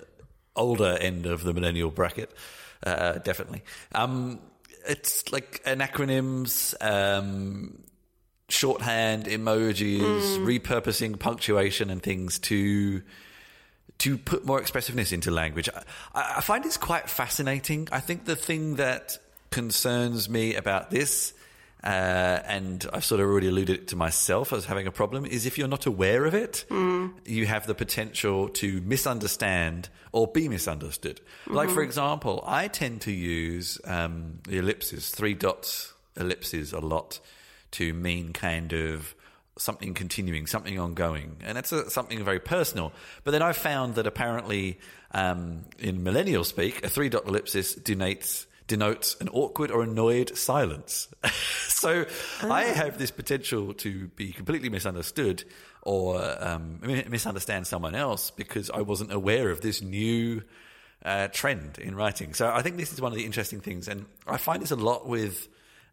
[0.56, 2.32] older end of the millennial bracket,
[2.86, 3.64] uh, definitely.
[3.94, 4.40] Um,
[4.88, 7.84] it's like anacronyms, um,
[8.48, 13.02] shorthand, emojis, repurposing punctuation and things to
[14.00, 15.70] to put more expressiveness into language.
[16.14, 17.88] I, I find it's quite fascinating.
[17.92, 19.18] I think the thing that
[19.50, 21.34] concerns me about this,
[21.84, 25.58] uh, and I've sort of already alluded to myself as having a problem, is if
[25.58, 26.66] you're not aware of it,
[27.26, 31.22] you have the potential to misunderstand or be misunderstood.
[31.48, 37.20] Like, for example, I tend to use um, the ellipses, three dots ellipses a lot
[37.72, 39.16] to mean kind of
[39.58, 42.92] something continuing, something ongoing, and that's a, something very personal.
[43.24, 44.80] But then I've found that apparently,
[45.12, 51.10] um, in millennial speak, a three dot ellipsis denotes denotes an awkward or annoyed silence.
[51.68, 52.06] so
[52.42, 55.44] I have this potential to be completely misunderstood
[55.82, 60.44] or um, misunderstand someone else because I wasn't aware of this new
[61.04, 62.34] uh, trend in writing.
[62.34, 64.76] So I think this is one of the interesting things, and I find this a
[64.76, 65.48] lot with.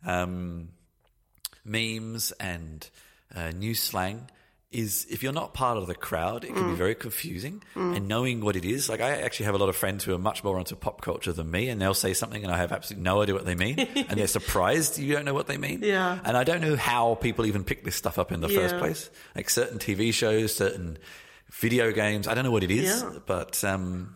[0.07, 0.71] Um,
[1.65, 2.89] memes and
[3.35, 4.29] uh, new slang
[4.73, 7.61] is if you're not part of the crowd, it can be very confusing.
[7.75, 10.19] And knowing what it is, like I actually have a lot of friends who are
[10.19, 13.03] much more onto pop culture than me, and they'll say something, and I have absolutely
[13.03, 15.81] no idea what they mean, and they're surprised you don't know what they mean.
[15.83, 16.21] Yeah.
[16.25, 19.11] And I don't know how people even pick this stuff up in the first place.
[19.35, 20.99] Like certain TV shows, certain
[21.51, 22.29] video games.
[22.29, 23.19] I don't know what it is, Yeah.
[23.27, 23.65] but.
[23.65, 24.15] Um,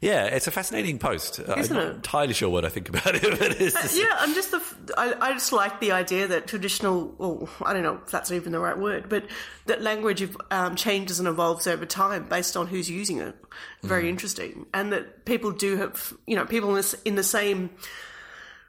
[0.00, 1.40] yeah, it's a fascinating post.
[1.40, 1.96] Uh, Isn't I'm not it?
[1.96, 4.58] entirely sure what I think about it, but it's just, yeah, I'm just the.
[4.58, 7.14] f- I, I just like the idea that traditional.
[7.18, 9.24] Well, I don't know if that's even the right word, but
[9.66, 13.34] that language um, changes and evolves over time based on who's using it.
[13.82, 14.10] Very mm.
[14.10, 16.12] interesting, and that people do have.
[16.26, 17.70] You know, people in, this, in the same.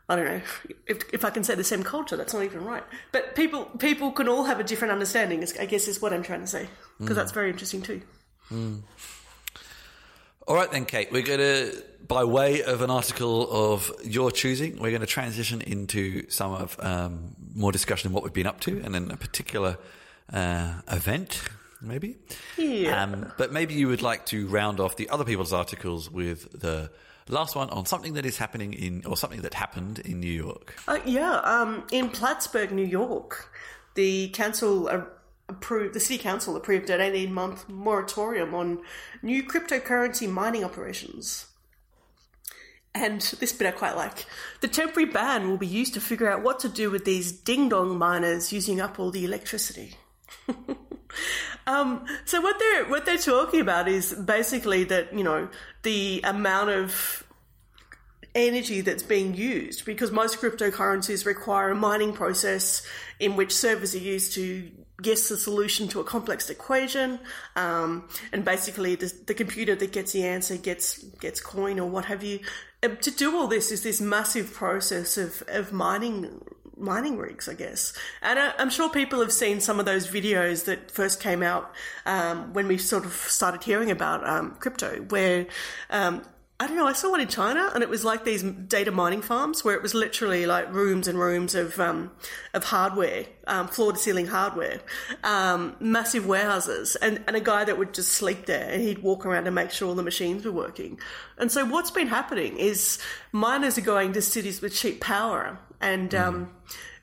[0.10, 0.42] I don't know
[0.86, 2.16] if, if I can say the same culture.
[2.16, 2.84] That's not even right.
[3.12, 5.46] But people people can all have a different understanding.
[5.60, 7.20] I guess is what I'm trying to say because mm.
[7.20, 8.01] that's very interesting too.
[8.49, 8.84] Mm.
[10.48, 14.80] All right, then, Cate, we're going to, by way of an article of your choosing,
[14.80, 18.62] we're going to transition into some of um, more discussion of what we've been up
[18.62, 19.78] to and then a particular
[20.32, 21.41] uh, event,
[21.82, 22.16] maybe.
[22.58, 23.04] Yeah.
[23.04, 26.91] Um, but maybe you would like to round off the other people's articles with the
[27.28, 30.76] last one on something that is happening in, or something that happened in New York.
[30.88, 33.52] Uh, yeah, um, in Plattsburgh, New York,
[33.95, 35.02] the council uh,
[35.50, 35.93] approved.
[35.93, 38.80] The city council approved an eighteen month moratorium on
[39.22, 41.45] new cryptocurrency mining operations.
[42.93, 44.26] And this bit I quite like.
[44.62, 47.70] The temporary ban will be used to figure out what to do with these ding
[47.70, 49.95] dong miners using up all the electricity.
[51.68, 55.50] um, so what they're what they're talking about is basically that you know
[55.84, 57.24] the amount of
[58.36, 62.86] energy that's being used because most cryptocurrencies require a mining process
[63.20, 64.70] in which servers are used to
[65.02, 67.20] guess the solution to a complex equation,
[67.56, 72.06] um, and basically the, the computer that gets the answer gets gets coin or what
[72.06, 72.39] have you.
[72.82, 76.41] And to do all this is this massive process of of mining
[76.80, 77.93] mining rigs, I guess.
[78.22, 81.74] And I, am sure people have seen some of those videos that first came out
[82.06, 85.48] um, when we sort of started hearing about um, crypto, where
[85.89, 86.22] um,
[86.60, 86.88] I don't know.
[86.88, 89.84] I saw one in China, and it was like these data mining farms where it
[89.84, 92.10] was literally like rooms and rooms of um,
[92.55, 94.80] of hardware, um, floor to ceiling hardware,
[95.24, 99.24] um, massive warehouses, and, and a guy that would just sleep there, and he'd walk
[99.24, 100.99] around and make sure all the machines were working.
[101.38, 102.97] And so what's been happening is
[103.32, 106.10] miners are going to cities with cheap power and.
[106.10, 106.47] Mm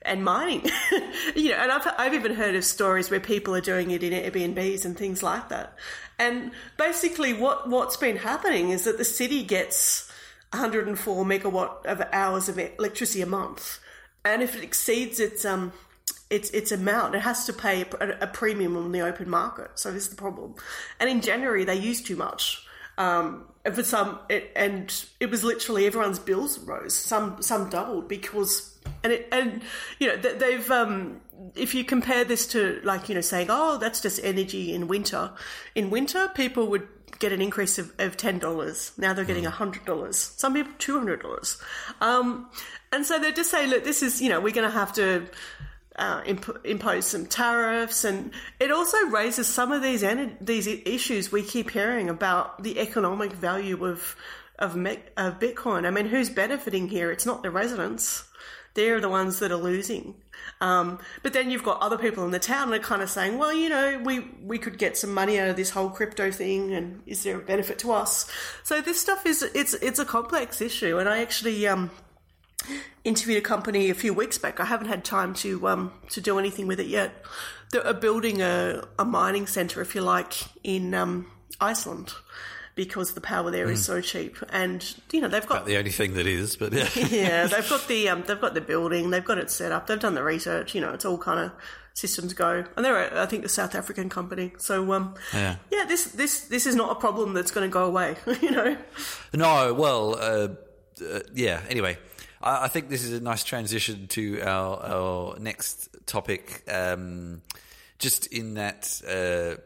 [0.05, 0.61] and mining.
[1.35, 4.13] you know, and I've, I've even heard of stories where people are doing it in
[4.13, 5.75] Airbnbs and things like that.
[6.17, 10.09] And basically, what, what's been happening is that the city gets
[10.51, 13.79] 104 megawatt of hours of electricity a month.
[14.23, 15.73] And if it exceeds its, um,
[16.29, 19.71] its, its amount, it has to pay a, a premium on the open market.
[19.75, 20.55] So this is the problem.
[20.99, 22.65] And in January, they used too much.
[22.97, 26.95] Um, and for some, it, and it was literally everyone's bills rose.
[26.95, 29.63] Some some doubled because, and it, and
[29.99, 31.19] you know they've um,
[31.55, 35.31] if you compare this to like you know saying oh that's just energy in winter,
[35.73, 36.87] in winter people would
[37.17, 38.91] get an increase of, of ten dollars.
[38.97, 39.49] Now they're getting hmm.
[39.49, 40.17] hundred dollars.
[40.17, 41.57] Some people two hundred dollars.
[42.01, 42.49] Um,
[42.91, 45.25] and so they're just saying, look, this is you know we're going to have to
[45.97, 51.31] uh, imp- impose some tariffs, and it also raises some of these en- these issues
[51.31, 54.15] we keep hearing about the economic value of
[54.57, 55.85] of, me- of Bitcoin.
[55.85, 57.11] I mean, who's benefiting here?
[57.11, 58.27] It's not the residents;
[58.73, 60.15] they're the ones that are losing.
[60.61, 63.37] Um, but then you've got other people in the town that are kind of saying,
[63.37, 66.73] well, you know, we, we could get some money out of this whole crypto thing
[66.73, 68.29] and is there a benefit to us?
[68.63, 70.97] So this stuff is, it's, it's a complex issue.
[70.97, 71.91] And I actually, um,
[73.03, 74.59] interviewed a company a few weeks back.
[74.59, 77.25] I haven't had time to um, to do anything with it yet.
[77.71, 82.13] They're building a, a mining center, if you like, in um, Iceland
[82.75, 83.71] because the power there mm.
[83.71, 83.93] is hmm.
[83.93, 84.37] so cheap.
[84.49, 87.67] And you know they've got About the only thing that is, but yeah, yeah, they've
[87.67, 90.23] got the um, they've got the building, they've got it set up, they've done the
[90.23, 90.75] research.
[90.75, 91.51] You know, it's all kind of
[91.93, 94.53] systems go, and they're a, I think a South African company.
[94.57, 97.85] So um, yeah, yeah, this this this is not a problem that's going to go
[97.85, 98.15] away.
[98.41, 98.77] you know,
[99.33, 100.49] no, well, uh,
[101.03, 101.61] uh, yeah.
[101.69, 101.97] Anyway.
[102.41, 106.63] I, think this is a nice transition to our, our next topic.
[106.71, 107.41] Um,
[107.99, 109.59] just in that uh,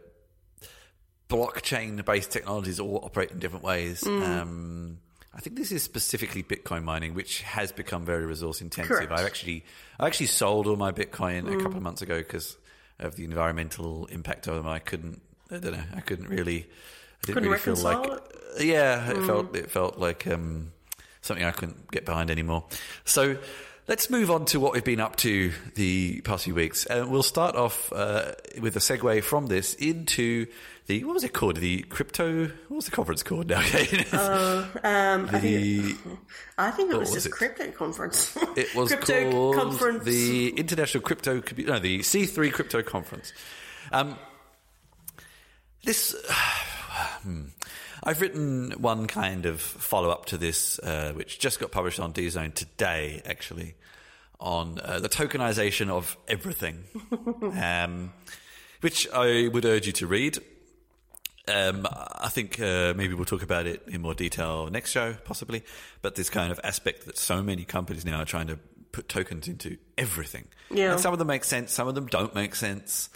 [1.29, 4.01] blockchain based technologies all operate in different ways.
[4.01, 4.23] Mm.
[4.23, 4.97] Um,
[5.33, 9.11] I think this is specifically Bitcoin mining, which has become very resource intensive.
[9.11, 9.63] I actually,
[9.99, 11.53] I actually sold all my Bitcoin mm.
[11.53, 12.57] a couple of months ago because
[12.99, 14.67] of the environmental impact of them.
[14.67, 18.09] I couldn't, I don't know, I couldn't really, I didn't couldn't really feel like,
[18.57, 18.65] it?
[18.65, 19.25] yeah, it mm.
[19.27, 20.71] felt, it felt like um,
[21.21, 22.65] something I couldn't get behind anymore.
[23.05, 23.37] So
[23.87, 26.85] let's move on to what we've been up to the past few weeks.
[26.85, 30.45] And uh, we'll start off uh, with a segue from this into
[30.85, 31.57] the what was it called?
[31.57, 32.45] The crypto.
[32.67, 33.59] What was the conference called now?
[34.13, 35.97] uh, um, the, I think it,
[36.57, 37.31] I think it was just it?
[37.31, 38.37] crypto conference.
[38.55, 40.03] It was crypto called conference.
[40.03, 41.43] the International Crypto.
[41.57, 43.33] No, the C three Crypto Conference.
[43.91, 44.17] Um,
[45.83, 46.15] this.
[47.21, 47.43] Hmm.
[48.03, 52.13] I've written one kind of follow up to this, uh, which just got published on
[52.13, 53.75] DZone today, actually,
[54.39, 56.83] on uh, the tokenization of everything,
[57.61, 58.13] um,
[58.81, 60.37] which I would urge you to read.
[61.47, 65.63] Um, I think uh, maybe we'll talk about it in more detail next show, possibly.
[66.01, 68.59] But this kind of aspect that so many companies now are trying to
[68.91, 70.45] put tokens into everything.
[70.69, 70.91] Yeah.
[70.91, 73.09] And some of them make sense, some of them don't make sense.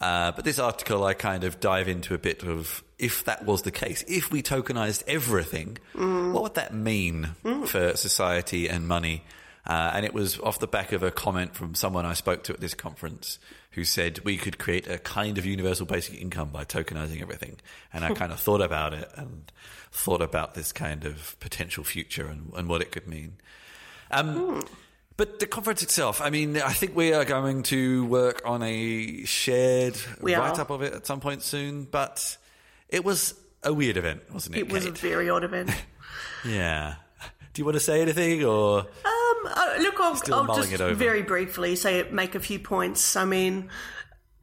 [0.00, 3.62] Uh, but this article, I kind of dive into a bit of if that was
[3.62, 6.32] the case, if we tokenized everything, mm.
[6.32, 7.66] what would that mean mm.
[7.66, 9.22] for society and money?
[9.66, 12.54] Uh, and it was off the back of a comment from someone I spoke to
[12.54, 13.38] at this conference
[13.72, 17.58] who said we could create a kind of universal basic income by tokenizing everything.
[17.92, 19.52] And I kind of thought about it and
[19.92, 23.36] thought about this kind of potential future and, and what it could mean.
[24.10, 24.68] Um, mm.
[25.18, 29.24] But the conference itself, I mean, I think we are going to work on a
[29.24, 31.84] shared write up of it at some point soon.
[31.84, 32.38] But
[32.88, 34.60] it was a weird event, wasn't it?
[34.60, 34.92] It was Cate?
[34.92, 35.70] a very odd event.
[36.46, 36.94] yeah.
[37.52, 38.78] Do you want to say anything or?
[38.78, 38.86] Um,
[39.44, 43.16] uh, look, I'll, I'll just very briefly say make a few points.
[43.16, 43.70] I mean,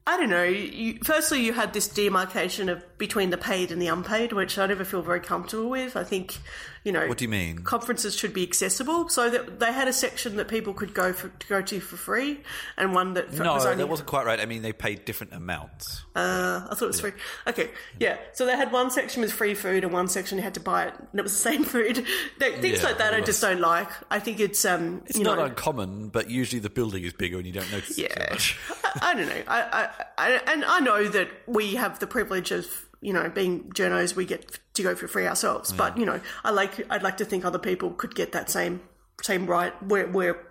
[0.05, 0.43] I don't know.
[0.43, 4.65] You, firstly, you had this demarcation of between the paid and the unpaid, which I
[4.67, 5.97] never feel very comfortable with.
[5.97, 6.37] I think,
[6.85, 7.59] you know, What do you mean?
[7.59, 11.27] conferences should be accessible, so that they had a section that people could go for,
[11.29, 12.39] to go to for free,
[12.77, 13.77] and one that No, was only.
[13.77, 14.39] that wasn't quite right.
[14.39, 16.03] I mean, they paid different amounts.
[16.15, 17.11] Uh, I thought it was free.
[17.47, 17.69] Okay,
[17.99, 18.17] yeah.
[18.33, 20.85] So they had one section with free food and one section you had to buy
[20.85, 22.05] it, and it was the same food.
[22.39, 23.89] They, things Yeah, like that, I just don't like.
[24.11, 27.45] I think it's um, It's not know, uncommon, but usually the building is bigger and
[27.45, 28.07] you don't notice Yeah.
[28.29, 28.57] much.
[28.83, 29.41] I, I don't know.
[29.47, 32.65] I, I, I, and I know that we have the privilege of,
[33.05, 35.71] you know, being journos, we get to go for free ourselves.
[35.71, 38.81] But you know, I like, I'd like to think other people could get that same,
[39.21, 40.43] same right where, where,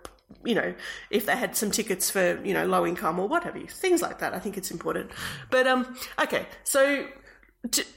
[0.45, 0.73] you know,
[1.09, 4.01] if they had some tickets for, you know, low income or what have you, things
[4.01, 4.33] like that.
[4.33, 5.11] I think it's important.
[5.51, 7.07] But um, okay, so.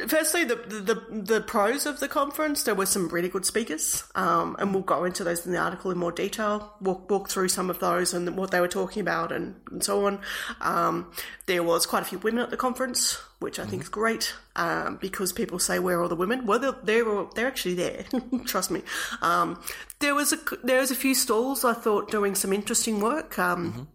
[0.07, 2.63] Firstly, the, the the pros of the conference.
[2.63, 5.91] There were some really good speakers, um, and we'll go into those in the article
[5.91, 6.75] in more detail.
[6.81, 10.07] Walk walk through some of those and what they were talking about, and, and so
[10.07, 10.21] on.
[10.61, 11.13] Um,
[11.47, 14.97] there was quite a few women at the conference, which I think is great um,
[15.01, 16.47] because people say where are all the women?
[16.47, 18.05] Well, they're they're, they're actually there.
[18.47, 18.83] Trust me.
[19.21, 19.61] Um,
[19.99, 23.39] there was a there was a few stalls I thought doing some interesting work.
[23.39, 23.89] Um,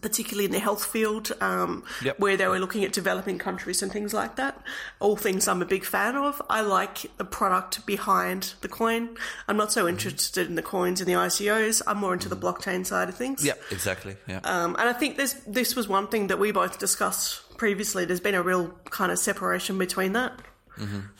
[0.00, 2.18] particularly in the health field, um, Yep.
[2.20, 4.60] where they were looking at developing countries and things like that.
[5.00, 6.40] All things I'm a big fan of.
[6.48, 9.16] I like the product behind the coin.
[9.48, 11.82] I'm not so interested in the coins and the ICOs.
[11.86, 13.44] I'm more into the blockchain side of things.
[13.44, 14.16] Yeah, exactly.
[14.28, 14.40] Yeah.
[14.44, 18.04] Um, and I think this this was one thing that we both discussed previously.
[18.04, 20.32] There's been a real kind of separation between that.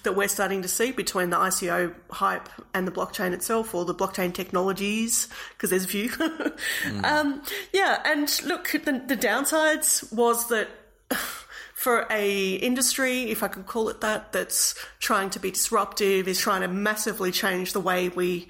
[0.02, 3.94] That we're starting to see between the ICO hype and the blockchain itself, or the
[3.94, 6.10] blockchain technologies, because there's a few.
[7.04, 7.42] um,
[7.72, 10.68] yeah, and look, the, the downsides was that
[11.74, 16.38] for a industry, if I could call it that, that's trying to be disruptive, is
[16.38, 18.48] trying to massively change the way we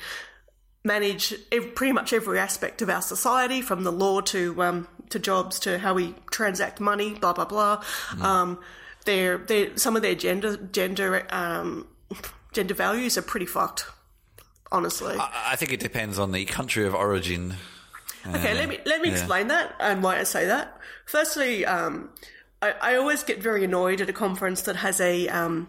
[0.84, 5.18] manage ev- pretty much every aspect of our society, from the law to um, to
[5.18, 7.84] jobs to how we transact money, blah blah blah.
[8.20, 8.58] Um,
[9.04, 11.86] their their some of their gender gender um,
[12.52, 13.86] gender values are pretty fucked.
[14.72, 17.54] Honestly, I I think it depends on the country of origin.
[18.26, 19.14] Okay, let me let me yeah.
[19.14, 20.78] explain that and why I say that.
[21.06, 22.10] Firstly, um,
[22.62, 25.68] I, I always get very annoyed at a conference that has a um,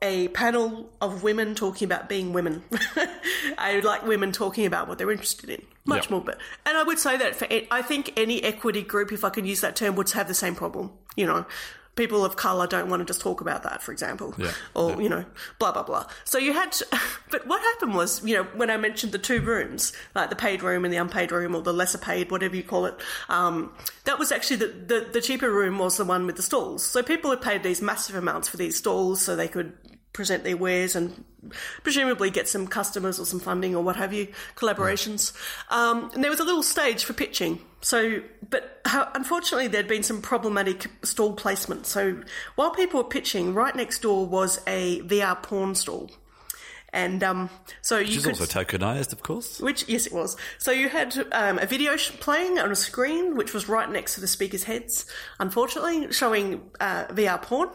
[0.00, 2.62] a panel of women talking about being women.
[3.58, 6.10] I like women talking about what they're interested in much Yep.
[6.10, 6.20] more.
[6.22, 9.44] But and I would say that for I think any equity group, if I can
[9.44, 10.92] use that term, would have the same problem.
[11.16, 11.46] You know.
[12.00, 14.98] People of colour don't want to just talk about that, for example, Yeah, or yeah.
[15.00, 15.24] you know,
[15.58, 16.06] blah blah blah.
[16.24, 16.86] So you had, to,
[17.30, 20.62] but what happened was, you know, when I mentioned the two rooms, like the paid
[20.62, 22.94] room and the unpaid room, or the lesser paid, whatever you call it,
[23.28, 23.70] um,
[24.04, 26.82] that was actually the, the the cheaper room was the one with the stalls.
[26.82, 29.74] So people had paid these massive amounts for these stalls, so they could
[30.14, 31.22] present their wares and
[31.82, 34.26] presumably get some customers or some funding or what have you,
[34.56, 35.32] collaborations.
[35.68, 37.60] Um, and there was a little stage for pitching.
[37.82, 41.86] So, but how, unfortunately, there'd been some problematic stall placement.
[41.86, 42.20] So,
[42.56, 46.10] while people were pitching, right next door was a VR porn stall.
[46.92, 47.50] And um,
[47.82, 49.60] so you Which is could, also tokenized, of course.
[49.60, 50.36] which yes, it was.
[50.58, 54.16] So you had um, a video sh- playing on a screen, which was right next
[54.16, 55.06] to the speakers' heads.
[55.38, 57.68] Unfortunately, showing uh, VR porn,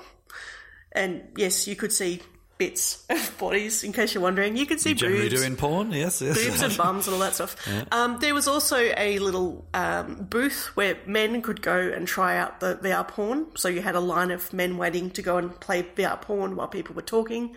[0.91, 2.21] and yes, you could see
[2.57, 3.83] bits of bodies.
[3.83, 6.37] In case you're wondering, you can see Generally boobs, doing porn, yes, yes.
[6.37, 7.55] boobs and bums and all that stuff.
[7.91, 12.59] Um, there was also a little um, booth where men could go and try out
[12.59, 13.47] the VR porn.
[13.55, 16.67] So you had a line of men waiting to go and play VR porn while
[16.67, 17.55] people were talking.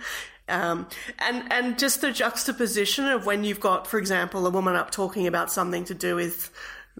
[0.48, 0.88] Um,
[1.18, 5.26] and and just the juxtaposition of when you've got, for example, a woman up talking
[5.26, 6.50] about something to do with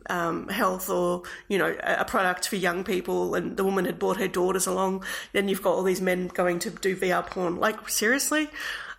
[0.09, 4.17] um, health or you know a product for young people, and the woman had brought
[4.19, 5.05] her daughters along.
[5.33, 7.57] Then you've got all these men going to do VR porn.
[7.57, 8.49] Like seriously,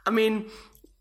[0.05, 0.49] I mean,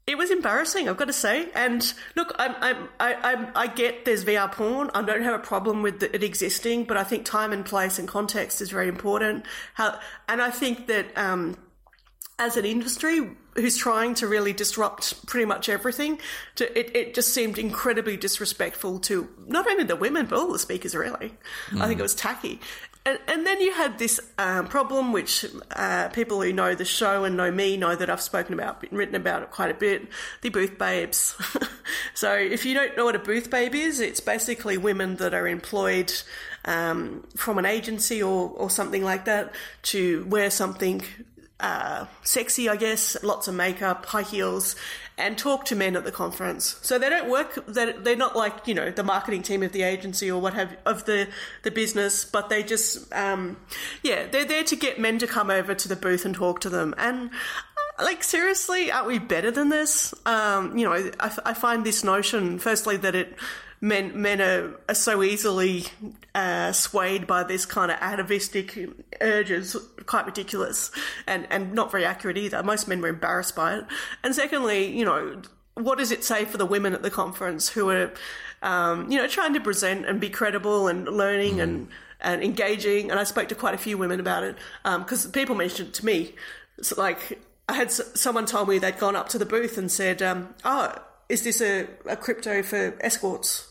[0.06, 0.88] it was embarrassing.
[0.88, 1.50] I've got to say.
[1.54, 4.90] And look, I'm, I'm, I, I'm, I get there's VR porn.
[4.94, 8.08] I don't have a problem with it existing, but I think time and place and
[8.08, 9.44] context is very important.
[9.74, 11.16] How, and I think that.
[11.16, 11.56] Um,
[12.38, 16.18] as an industry who's trying to really disrupt pretty much everything,
[16.54, 20.58] to, it, it just seemed incredibly disrespectful to not only the women, but all the
[20.58, 21.34] speakers, really.
[21.80, 22.60] I think it was tacky.
[23.04, 27.24] And, and then you had this um, problem, which uh, people who know the show
[27.24, 30.08] and know me know that I've spoken about, written about it quite a bit
[30.42, 31.34] the booth babes.
[32.14, 35.48] so if you don't know what a booth babe is, it's basically women that are
[35.48, 36.12] employed
[36.66, 41.02] um, from an agency or, or something like that to wear something
[41.60, 44.76] uh, sexy, I guess, lots of makeup, high heels,
[45.16, 46.78] and talk to men at the conference.
[46.82, 47.64] So they don't work.
[47.66, 50.76] They're, they're not like you know the marketing team of the agency or what have
[50.86, 51.28] of the
[51.62, 53.56] the business, but they just um,
[54.02, 56.68] yeah they're there to get men to come over to the booth and talk to
[56.68, 56.94] them.
[56.96, 57.30] And
[58.00, 60.14] like seriously, aren't we better than this?
[60.24, 63.36] Um, you know, I, I find this notion, firstly, that it
[63.80, 65.86] men men are, are so easily
[66.34, 68.78] uh, swayed by this kind of atavistic
[69.20, 69.76] urges,
[70.06, 70.90] quite ridiculous,
[71.26, 72.62] and and not very accurate either.
[72.62, 73.84] Most men were embarrassed by it.
[74.22, 75.42] And secondly, you know,
[75.74, 78.12] what does it say for the women at the conference who are,
[78.62, 81.62] um, you know, trying to present and be credible and learning mm.
[81.62, 81.88] and
[82.20, 83.10] and engaging?
[83.10, 85.94] And I spoke to quite a few women about it because um, people mentioned it
[85.94, 86.34] to me.
[86.78, 90.22] It's like I had someone told me they'd gone up to the booth and said,
[90.22, 90.94] um, "Oh,
[91.28, 93.64] is this a, a crypto for escorts?"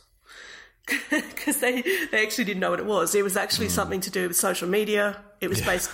[1.10, 1.82] because they
[2.12, 3.14] they actually didn't know what it was.
[3.14, 3.72] It was actually mm.
[3.72, 5.22] something to do with social media.
[5.42, 5.66] It was yeah.
[5.66, 5.92] based.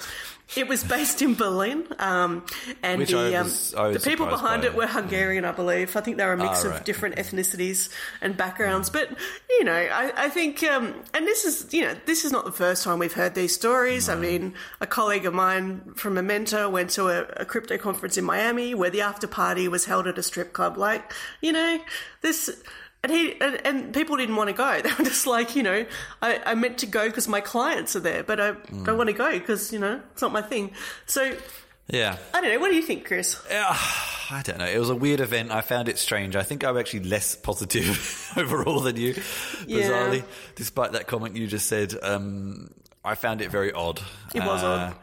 [0.55, 2.45] It was based in Berlin, um,
[2.83, 5.95] and Which the, was, um, the people behind it were Hungarian, I believe.
[5.95, 6.75] I think they were a mix right.
[6.75, 7.89] of different ethnicities
[8.21, 8.89] and backgrounds.
[8.89, 8.93] Mm.
[8.93, 9.17] But
[9.49, 12.51] you know, I, I think, um, and this is you know, this is not the
[12.51, 14.09] first time we've heard these stories.
[14.09, 14.13] No.
[14.13, 18.23] I mean, a colleague of mine from Memento went to a, a crypto conference in
[18.23, 20.77] Miami where the after party was held at a strip club.
[20.77, 21.79] Like, you know,
[22.21, 22.61] this
[23.03, 24.81] and he and, and, people didn't want to go.
[24.83, 25.85] They were just like, you know,
[26.21, 28.85] I, I meant to go because my clients are there, but I mm.
[28.85, 30.71] don't want to go because you know it's not my thing.
[31.05, 31.35] So
[31.87, 32.59] yeah, I don't know.
[32.59, 33.41] What do you think, Chris?
[33.49, 34.67] Yeah, I don't know.
[34.67, 35.51] It was a weird event.
[35.51, 36.35] I found it strange.
[36.35, 40.25] I think I'm actually less positive overall than you, bizarrely, yeah.
[40.55, 41.93] despite that comment you just said.
[42.01, 42.71] Um,
[43.03, 44.01] I found it very odd.
[44.33, 44.95] It was uh, odd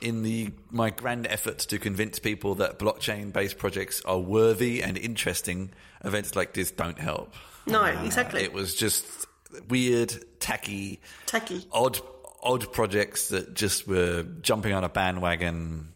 [0.00, 4.96] in the my grand efforts to convince people that blockchain based projects are worthy and
[4.98, 5.70] interesting,
[6.04, 7.34] events like this don't help.
[7.66, 8.42] No, uh, exactly.
[8.42, 9.06] It was just
[9.68, 11.98] weird, tacky, tacky, odd,
[12.42, 15.92] odd projects that just were jumping on a bandwagon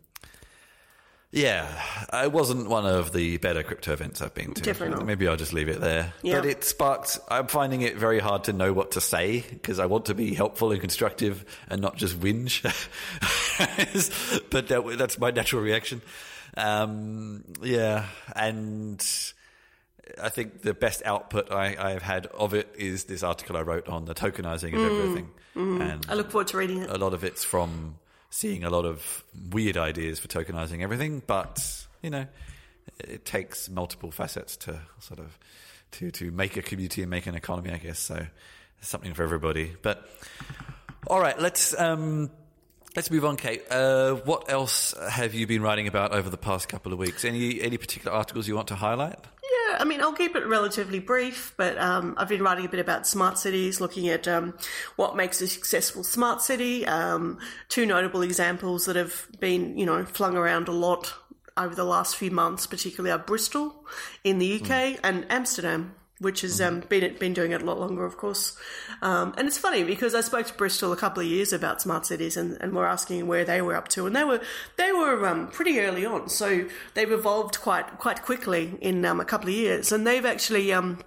[1.34, 1.66] yeah,
[2.12, 4.62] it wasn't one of the better crypto events I've been to.
[4.62, 5.06] Definitely not.
[5.06, 6.12] Maybe I'll just leave it there.
[6.22, 6.36] Yeah.
[6.36, 9.86] But it sparked, I'm finding it very hard to know what to say because I
[9.86, 12.62] want to be helpful and constructive and not just whinge.
[14.50, 16.02] but that, that's my natural reaction.
[16.56, 18.06] Um, yeah,
[18.36, 19.04] and
[20.22, 23.88] I think the best output I, have had of it is this article I wrote
[23.88, 25.30] on the tokenizing of mm, everything.
[25.56, 25.80] Mm.
[25.80, 26.90] And I look forward to reading it.
[26.90, 27.96] A lot of it's from
[28.34, 29.22] seeing a lot of
[29.52, 32.26] weird ideas for tokenizing everything, but you know,
[32.98, 35.38] it takes multiple facets to sort of
[35.92, 38.00] to to make a community and make an economy, I guess.
[38.00, 38.26] So
[38.80, 39.76] something for everybody.
[39.80, 40.10] But
[41.06, 42.28] all right, let's um,
[42.96, 43.70] let's move on, Cate.
[43.70, 47.24] Uh, what else have you been writing about over the past couple of weeks?
[47.24, 49.20] Any any particular articles you want to highlight?
[49.78, 53.06] I mean, I'll keep it relatively brief, but um, I've been writing a bit about
[53.06, 54.56] smart cities, looking at um,
[54.96, 56.86] what makes a successful smart city.
[56.86, 61.14] Um, two notable examples that have been, you know, flung around a lot
[61.56, 63.86] over the last few months, particularly are Bristol
[64.24, 65.00] in the UK mm.
[65.04, 68.56] and Amsterdam which has um, been been doing it a lot longer, of course.
[69.02, 72.06] Um, and it's funny because I spoke to Bristol a couple of years about smart
[72.06, 74.40] cities, and, and we're asking where they were up to, and they were
[74.76, 79.24] they were um, pretty early on, so they've evolved quite quite quickly in um, a
[79.24, 81.00] couple of years, and they've actually um,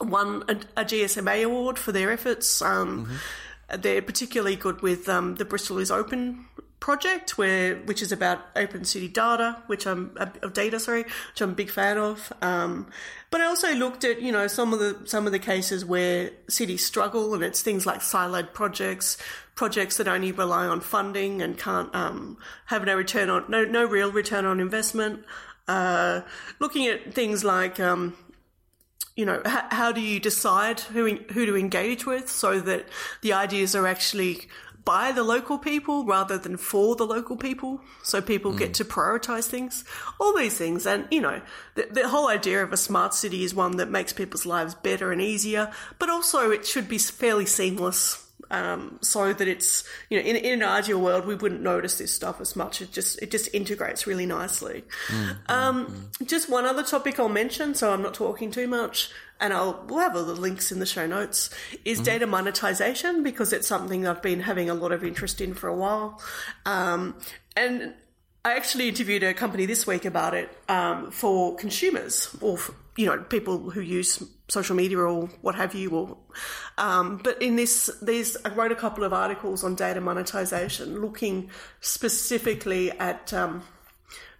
[0.00, 2.62] won a, a, GSMA award for their efforts.
[2.62, 3.80] Um, mm-hmm.
[3.80, 6.46] They're particularly good with the Bristol is Open
[6.80, 11.50] project where which is about open city data which i'm of data sorry which i'm
[11.50, 12.32] a big fan of.
[12.42, 12.88] Um,
[13.30, 16.30] but i also looked at you know some of the some of the cases where
[16.48, 19.16] cities struggle and it's things like siloed projects
[19.56, 23.84] projects that only rely on funding and can't um, have no return on no no
[23.84, 25.24] real return on investment.
[25.66, 26.20] Uh,
[26.60, 28.14] looking at things like um,
[29.16, 32.86] you know, how, how, do you decide who who to engage with so that
[33.22, 34.46] the ideas are actually
[34.86, 37.80] by the local people rather than for the local people.
[38.04, 38.58] So people mm.
[38.58, 39.84] get to prioritize things,
[40.18, 40.86] all these things.
[40.86, 41.42] And, you know,
[41.74, 45.10] the, the, whole idea of a smart city is one that makes people's lives better
[45.10, 48.22] and easier, but also it should be fairly seamless.
[48.48, 52.14] Um, so that it's you know in, in, an ideal world we wouldn't notice this
[52.14, 52.80] stuff as much.
[52.80, 54.84] It just it just integrates really nicely.
[55.08, 59.10] Mm, um, mm, just one other topic I'll mention, so I'm not talking too much
[59.40, 61.50] and I'll we'll have all the links in the show notes,
[61.84, 62.04] is mm-hmm.
[62.04, 65.74] data monetization because it's something I've been having a lot of interest in for a
[65.74, 66.20] while.
[66.64, 67.16] Um,
[67.56, 67.94] and
[68.44, 73.06] I actually interviewed a company this week about it um, for consumers or for, you
[73.06, 75.90] know people who use social media or what have you.
[75.90, 76.16] Or
[76.78, 81.50] um, but in this, these I wrote a couple of articles on data monetization, looking
[81.80, 83.62] specifically at um,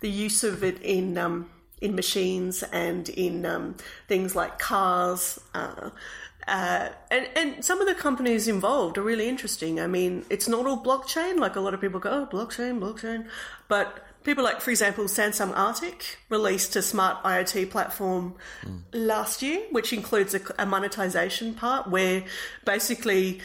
[0.01, 1.51] the use of it in um,
[1.81, 3.77] in machines and in um,
[4.09, 5.39] things like cars.
[5.55, 5.91] Uh,
[6.49, 9.81] uh, and, and some of the companies involved are really interesting.
[9.81, 13.27] I mean, it's not all blockchain, like a lot of people go, oh, blockchain, blockchain.
[13.68, 18.81] But people like, for example, Samsung ARTIK released a smart IoT platform mm.
[18.93, 22.22] last year, which includes a, a monetization part where
[22.64, 23.41] basically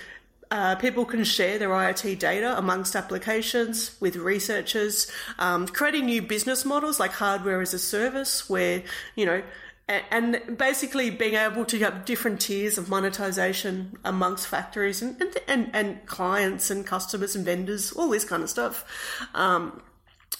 [0.52, 6.66] uh, people can share their IoT data amongst applications with researchers, um, creating new business
[6.66, 8.84] models like hardware as a service, where
[9.16, 9.41] you know
[10.10, 16.06] and basically being able to have different tiers of monetization amongst factories and, and, and,
[16.06, 18.86] clients and customers and vendors, all this kind of stuff.
[19.34, 19.82] Um,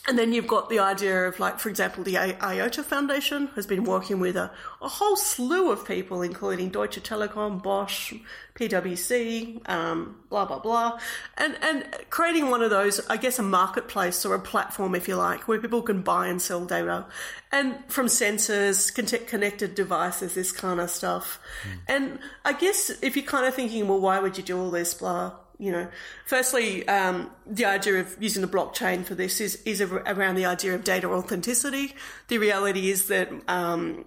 [0.08, 3.84] and then you've got the idea of, like, for example, the IOTA Foundation has been
[3.84, 4.50] working with a,
[4.82, 8.14] a whole slew of people, including Deutsche Telekom, Bosch,
[8.56, 11.00] PwC, um, blah, blah, blah.
[11.38, 15.18] And, and creating one of those, I guess, a marketplace or a platform, if you
[15.18, 17.06] like, where people can buy and sell data.
[17.52, 18.92] And from sensors,
[19.28, 21.40] connected devices, this kind of stuff.
[21.64, 21.80] Mm.
[21.88, 24.96] And I guess if you're kind of thinking, well, why would you do all this,
[24.96, 25.88] blah, you know,
[26.26, 30.74] firstly, um, the idea of using the blockchain for this is, is around the idea
[30.74, 31.94] of data authenticity.
[32.30, 34.06] The reality is that um,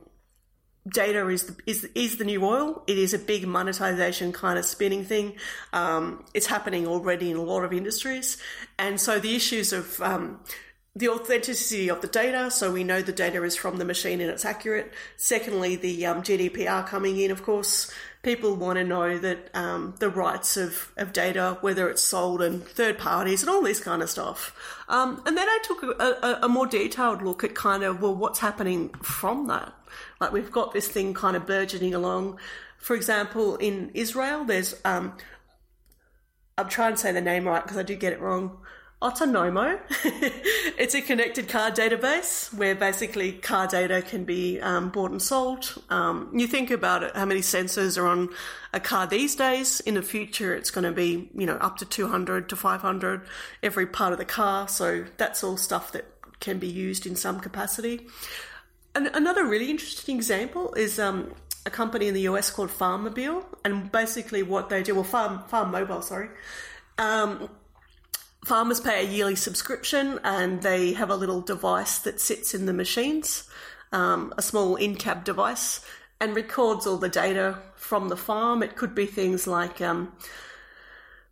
[0.88, 2.82] data is the, is is the new oil.
[2.88, 5.34] It is a big monetization kind of spinning thing.
[5.72, 8.36] Um, it's happening already in a lot of industries,
[8.76, 10.40] and so the issues of um,
[10.96, 14.30] the authenticity of the data, so we know the data is from the machine and
[14.30, 14.92] it's accurate.
[15.16, 17.90] Secondly, the um, GDPR coming in, of course,
[18.22, 22.64] people want to know that um, the rights of, of data, whether it's sold and
[22.64, 24.84] third parties and all this kind of stuff.
[24.88, 28.14] Um, and then I took a, a, a, more detailed look at kind of, well,
[28.14, 29.72] what's happening from that?
[30.20, 32.38] Like we've got this thing kind of burgeoning along.
[32.78, 35.16] For example, in Israel, there's, um,
[36.56, 38.58] I'm trying to say the name right because I do get it wrong.
[39.04, 39.78] Otonomo.
[40.78, 45.74] it's a connected car database where basically car data can be um, bought and sold.
[45.90, 48.30] Um, you think about it, how many sensors are on
[48.72, 49.80] a car these days.
[49.80, 53.20] In the future, it's going to be, you know, up to 200 to 500
[53.62, 54.68] every part of the car.
[54.68, 56.06] So that's all stuff that
[56.40, 58.06] can be used in some capacity.
[58.94, 61.34] And another really interesting example is um,
[61.66, 63.44] a company in the US called Farmobile.
[63.66, 66.30] And basically what they do, well, Farm, Farm Mobile, sorry.
[66.96, 67.50] Um,
[68.44, 72.72] farmers pay a yearly subscription and they have a little device that sits in the
[72.72, 73.48] machines,
[73.92, 75.84] um, a small in cab device,
[76.20, 78.62] and records all the data from the farm.
[78.62, 80.12] It could be things like um,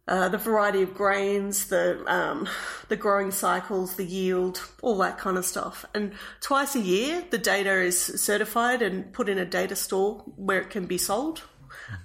[0.09, 2.49] uh, the variety of grains, the um,
[2.89, 5.85] the growing cycles, the yield, all that kind of stuff.
[5.95, 10.61] And twice a year, the data is certified and put in a data store where
[10.61, 11.43] it can be sold.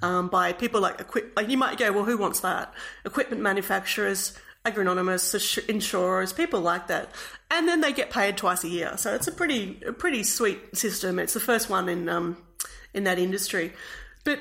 [0.02, 2.74] Um, by people like equip, like you might go, well, who wants that?
[3.06, 4.38] Equipment manufacturers,
[4.68, 7.10] agronomists, insurers, people like that,
[7.50, 8.98] and then they get paid twice a year.
[8.98, 11.20] So it's a pretty a pretty sweet system.
[11.20, 12.38] It's the first one in um,
[12.94, 13.74] in that industry,
[14.24, 14.40] but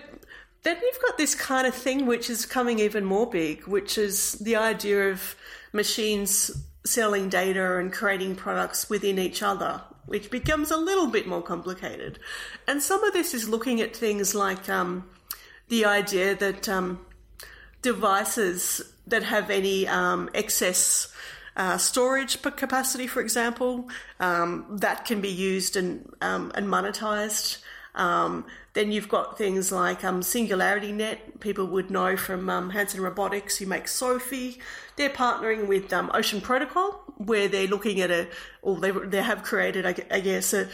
[0.62, 4.32] then you've got this kind of thing which is coming even more big, which is
[4.32, 5.36] the idea of
[5.72, 6.50] machines
[6.84, 12.18] selling data and creating products within each other, which becomes a little bit more complicated.
[12.66, 15.08] And some of this is looking at things like um,
[15.68, 16.98] the idea that um,
[17.86, 21.08] devices that have any um, excess
[21.56, 25.88] uh, storage capacity, for example, um, that can be used and
[26.20, 27.58] um, and monetized.
[27.94, 31.40] Um, then you've got things like um, Singularity Net.
[31.40, 34.58] People would know from um, Hanson Robotics, who makes Sophie.
[34.96, 38.28] They're partnering with Ocean Protocol, where they're looking at a,
[38.60, 40.68] or they, they have created, I guess, a,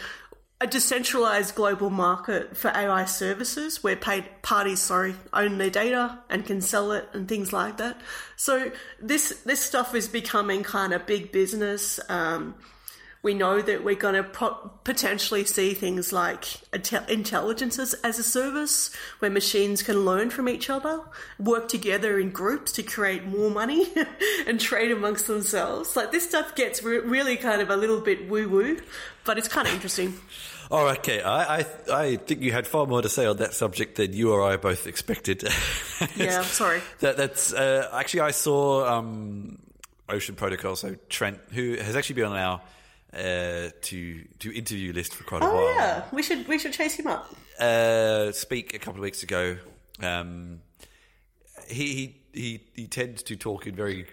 [0.63, 6.45] a decentralized global market for AI services where paid parties, sorry, own their data and
[6.45, 7.99] can sell it and things like that.
[8.37, 11.99] So this this stuff is becoming kind of big business.
[12.07, 12.55] Um,
[13.23, 16.45] we know that we're going to pro- potentially see things like
[17.07, 20.99] intelligence as, as, a service where machines can learn from each other,
[21.39, 23.87] work together in groups to create more money
[24.47, 25.95] and trade amongst themselves.
[25.95, 28.81] Like this stuff gets re- really kind of a little bit woo woo,
[29.23, 30.15] but it's kind of interesting.
[30.75, 31.21] Oh, okay.
[31.21, 34.33] I, I, I think you had far more to say on that subject than you
[34.33, 35.43] or I both expected.
[36.15, 36.81] yeah, I'm sorry.
[36.99, 39.59] That, that's uh, actually I saw um,
[40.09, 40.75] Ocean Protocol.
[40.75, 42.61] So Trent, who has actually been on our
[43.13, 45.75] uh, to to interview list for quite a oh, while.
[45.75, 47.31] yeah, we should we should chase him up.
[47.59, 49.57] Uh, speak a couple of weeks ago.
[50.01, 50.61] Um,
[51.67, 54.07] he, he he he tends to talk in very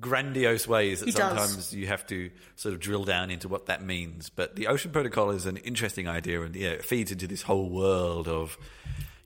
[0.00, 1.74] grandiose ways that he sometimes does.
[1.74, 4.30] you have to sort of drill down into what that means.
[4.30, 7.68] But the Ocean Protocol is an interesting idea, and yeah, it feeds into this whole
[7.68, 8.58] world of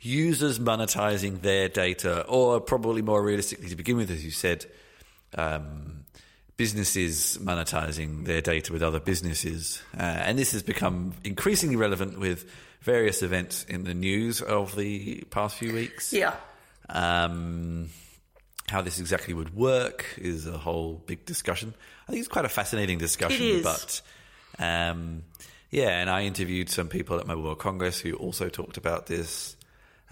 [0.00, 4.66] users monetizing their data, or probably more realistically to begin with, as you said.
[5.34, 6.04] Um,
[6.56, 9.80] businesses monetizing their data with other businesses.
[9.96, 12.44] Uh, and this has become increasingly relevant with
[12.82, 16.12] various events in the news of the past few weeks.
[16.12, 16.34] Yeah.
[16.90, 17.88] Um,
[18.70, 21.74] how this exactly would work is a whole big discussion.
[22.08, 24.00] I think it's quite a fascinating discussion, but
[24.58, 25.22] um,
[25.70, 29.56] yeah, and I interviewed some people at Mobile World Congress who also talked about this.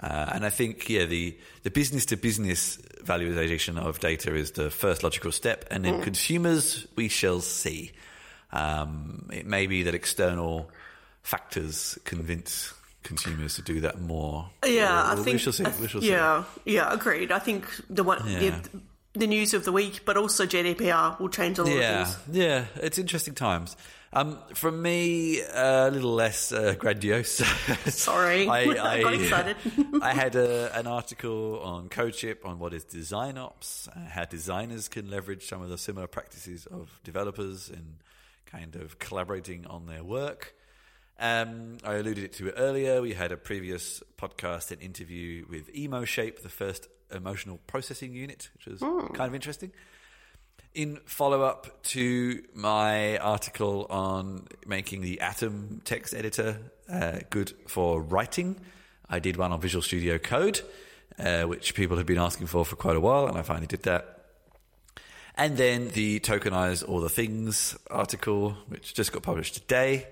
[0.00, 4.70] Uh, and I think, yeah, the, the business to business valuation of data is the
[4.70, 5.64] first logical step.
[5.72, 7.92] And then consumers, we shall see.
[8.52, 10.70] Um, it may be that external
[11.22, 12.72] factors convince
[13.08, 14.48] consumers to do that more.
[14.64, 15.26] Yeah, I think.
[15.26, 15.64] we shall see.
[15.64, 16.10] Th- we shall see.
[16.10, 17.32] yeah, yeah, agreed.
[17.32, 18.38] I think the one, Yeah.
[18.38, 18.80] the,
[19.20, 22.36] the news of the week, but also GDPR will change a lot Yeah, of things.
[22.36, 23.76] yeah, it's interesting times.
[24.10, 27.42] Um, for me, a little less uh, grandiose.
[27.86, 28.48] Sorry.
[28.48, 28.64] I
[29.02, 29.56] got excited.
[30.02, 34.88] I had a, an article on CodeShip on what is design ops, uh, how designers
[34.88, 37.96] can leverage some of the similar practices of developers in
[38.46, 40.54] kind of collaborating on their work.
[41.18, 43.02] Um, I alluded it to it earlier.
[43.02, 48.66] We had a previous podcast and interview with EmoShape, the first emotional processing unit, which
[48.66, 49.72] was kind of interesting.
[50.74, 56.58] In follow up to my article on making the Atom text editor
[56.92, 58.60] uh, good for writing,
[59.08, 60.60] I did one on Visual Studio Code,
[61.18, 63.82] uh, which people have been asking for for quite a while, and I finally did
[63.84, 64.26] that.
[65.34, 70.06] And then the Tokenize All the Things article, which just got published today.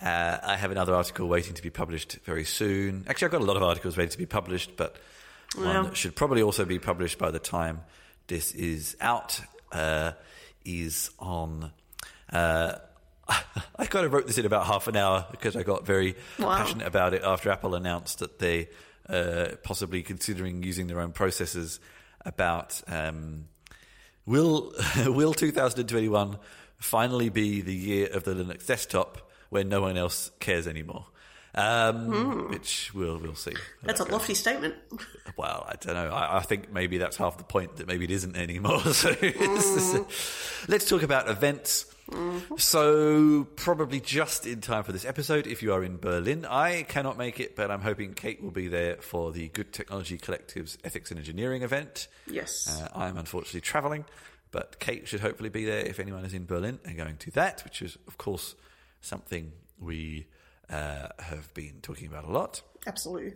[0.00, 3.04] Uh, I have another article waiting to be published very soon.
[3.08, 4.96] Actually, I've got a lot of articles ready to be published, but
[5.56, 5.82] one Yeah.
[5.82, 7.80] that should probably also be published by the time
[8.28, 9.40] this is out
[9.72, 10.12] uh,
[10.64, 11.72] is on.
[12.32, 12.74] Uh,
[13.28, 16.56] I kind of wrote this in about half an hour because I got very Wow.
[16.56, 18.68] passionate about it after Apple announced that they
[19.08, 21.78] uh, possibly considering using their own processors.
[22.24, 23.46] About um,
[24.26, 24.72] will
[25.06, 26.36] will 2021
[26.78, 31.06] finally be the year of the Linux desktop when no one else cares anymore?
[31.54, 33.54] Um, Which we'll we'll see.
[33.82, 34.74] That's a lofty statement.
[35.36, 36.10] Well, I don't know.
[36.14, 38.80] I, I think maybe that's half the point that maybe it isn't anymore.
[38.92, 40.06] So
[40.68, 41.86] let's talk about events.
[42.56, 47.18] So probably just in time for this episode, if you are in Berlin, I cannot
[47.18, 51.10] make it, but I'm hoping Cate will be there for the Good Technology Collective's Ethics
[51.10, 52.08] and Engineering event.
[52.26, 52.66] Yes.
[52.68, 54.04] Uh, I'm unfortunately travelling,
[54.50, 57.62] but Cate should hopefully be there if anyone is in Berlin and going to that,
[57.64, 58.54] which is, of course,
[59.00, 60.26] something we
[60.70, 62.62] uh, have been talking about a lot.
[62.86, 63.32] Absolutely.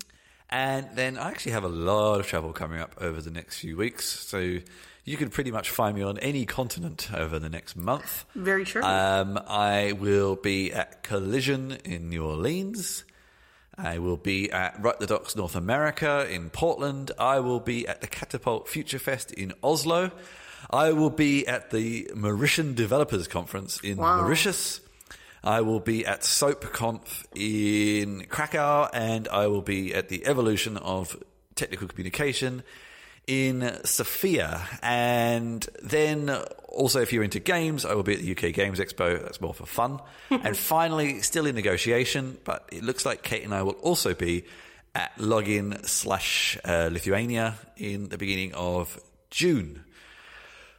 [0.51, 3.77] And then I actually have a lot of travel coming up over the next few
[3.77, 4.05] weeks.
[4.05, 4.59] So
[5.05, 8.27] you can pretty much find me on any continent over the next month.
[8.35, 8.83] Very true.
[8.83, 13.05] Um, I will be at Collision in New Orleans.
[13.79, 17.11] I will be at Write the Docs North America in Portland.
[17.19, 20.11] I will be at the Catapult Future Fest in Oslo.
[20.71, 24.21] I will be at the Mauritian Developers Conference in Wow.
[24.21, 24.81] Mauritius.
[25.45, 31.17] I will be at SoapConf in Krakow, and I will be at the Evolution of
[31.57, 32.63] Technical Communication
[33.27, 34.63] in Sofia.
[34.83, 36.31] And then
[36.69, 39.21] also, if you're into games, I will be at the UK Games Expo.
[39.21, 40.01] That's more for fun.
[40.31, 44.45] and finally, still in negotiation, but it looks like Cate and I will also be
[44.95, 49.85] at Login slash uh, Lithuania in the beginning of June.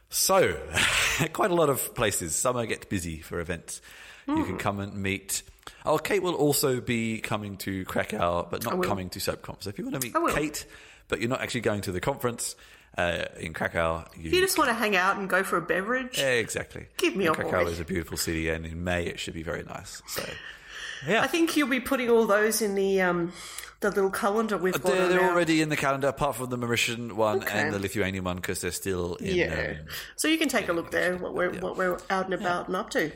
[0.08, 0.56] So,
[1.32, 2.34] quite a lot of places.
[2.34, 3.82] Summer gets busy for events.
[4.26, 4.44] You Hmm.
[4.44, 5.42] can come and meet.
[5.86, 9.62] Oh, Cate will also be coming to Krakow, but not coming to SoapConf.
[9.62, 10.66] So if you want to meet Cate,
[11.08, 12.56] but you're not actually going to the conference
[12.96, 15.60] uh, in Krakow, you, if you just want to hang out and go for a
[15.62, 16.86] beverage, Yeah, exactly.
[16.96, 17.70] Give me And a Krakow boy.
[17.70, 20.00] is a beautiful city, and in May it should be very nice.
[20.06, 20.22] So,
[21.06, 23.32] yeah, I think you'll be putting all those in the um,
[23.80, 24.84] the little calendar we've got.
[24.92, 27.58] they're, they're already in the calendar, apart from the Mauritian one Okay.
[27.58, 29.34] and the Lithuanian one, because they're still in.
[29.36, 29.74] Yeah.
[29.80, 32.68] um, so you can take a look there what we're what we're out and about
[32.68, 33.10] and up to.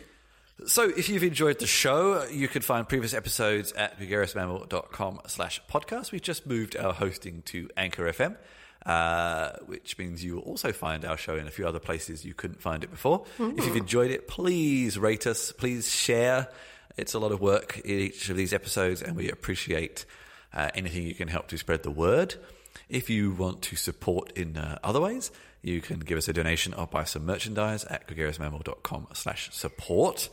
[0.67, 6.11] So if you've enjoyed the show, you can find previous episodes at gregariousmammal.com slash podcast.
[6.11, 8.37] We've just moved our hosting to Anchor FM,
[8.85, 12.35] uh, which means you will also find our show in a few other places you
[12.35, 13.25] couldn't find it before.
[13.39, 16.49] If you've enjoyed it, please rate us, please share.
[16.97, 20.07] It's a lot of work in each of these episodes, and we appreciate
[20.53, 22.35] uh, anything you can help to spread the word.
[22.89, 25.31] If you want to support in uh, other ways,
[25.63, 30.29] you can give us a donation or buy some merchandise at gregariousmammal.com slash support.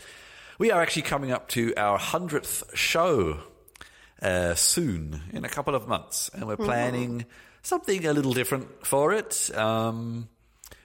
[0.58, 3.40] We are actually coming up to our 100th show
[4.22, 7.26] uh, soon, in a couple of months, and we're planning
[7.62, 9.52] something a little different for it.
[9.56, 10.30] Um,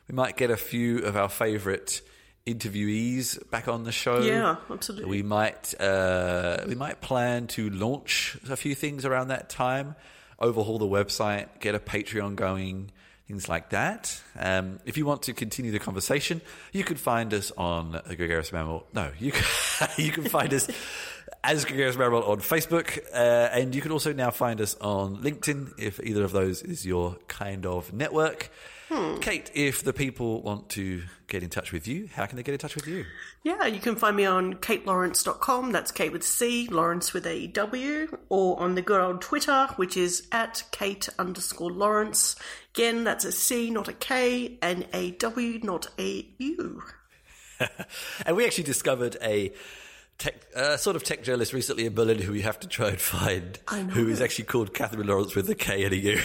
[0.09, 2.03] we might get a few of our favourite
[2.47, 4.21] interviewees back on the show.
[4.21, 5.09] Yeah, absolutely.
[5.09, 9.95] We might uh, we might plan to launch a few things around that time,
[10.39, 12.91] overhaul the website, get a Patreon going,
[13.31, 14.21] things like that.
[14.37, 16.41] Um, if you want to continue the conversation,
[16.73, 18.85] you can find us on the Gregarious Mammal.
[18.93, 19.45] No, you can,
[19.97, 20.69] you can find us
[21.45, 25.75] as Gregarious Mammal on Facebook, uh, and you can also now find us on LinkedIn
[25.79, 28.51] if either of those is your kind of network.
[29.21, 32.55] Cate, if the people want to get in touch with you, how can they get
[32.55, 33.05] in touch with you?
[33.45, 35.71] Yeah, you can find me on catelawrence.com.
[35.71, 39.97] That's Cate with C, Lawrence with a W, or on the good old Twitter, which
[39.97, 42.35] is at Cate underscore Lawrence.
[42.75, 46.83] Again, that's a C, not a K, and a W, not a U.
[48.25, 49.53] And we actually discovered a
[50.17, 52.99] tech, uh, sort of tech journalist recently in Berlin who we have to try and
[52.99, 53.93] find, I know.
[53.93, 56.19] who is actually called Catherine Lawrence with a K and a U.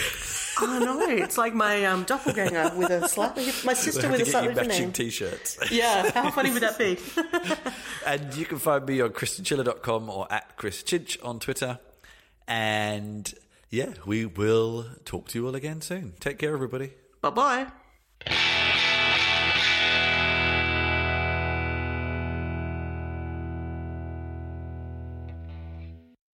[0.61, 4.17] Oh no, it's like my um, doppelganger with a slightly, my sister with a have
[4.19, 4.93] to get slightly different matching name.
[4.93, 5.57] t-shirts.
[5.69, 6.97] Yeah, how funny would that be?
[8.07, 11.79] And you can find me on chrischinchilla.com or at Chris Chinch on Twitter.
[12.47, 13.33] And
[13.69, 16.13] yeah, we will talk to you all again soon.
[16.19, 16.93] Take care, everybody.
[17.21, 18.61] bye bye.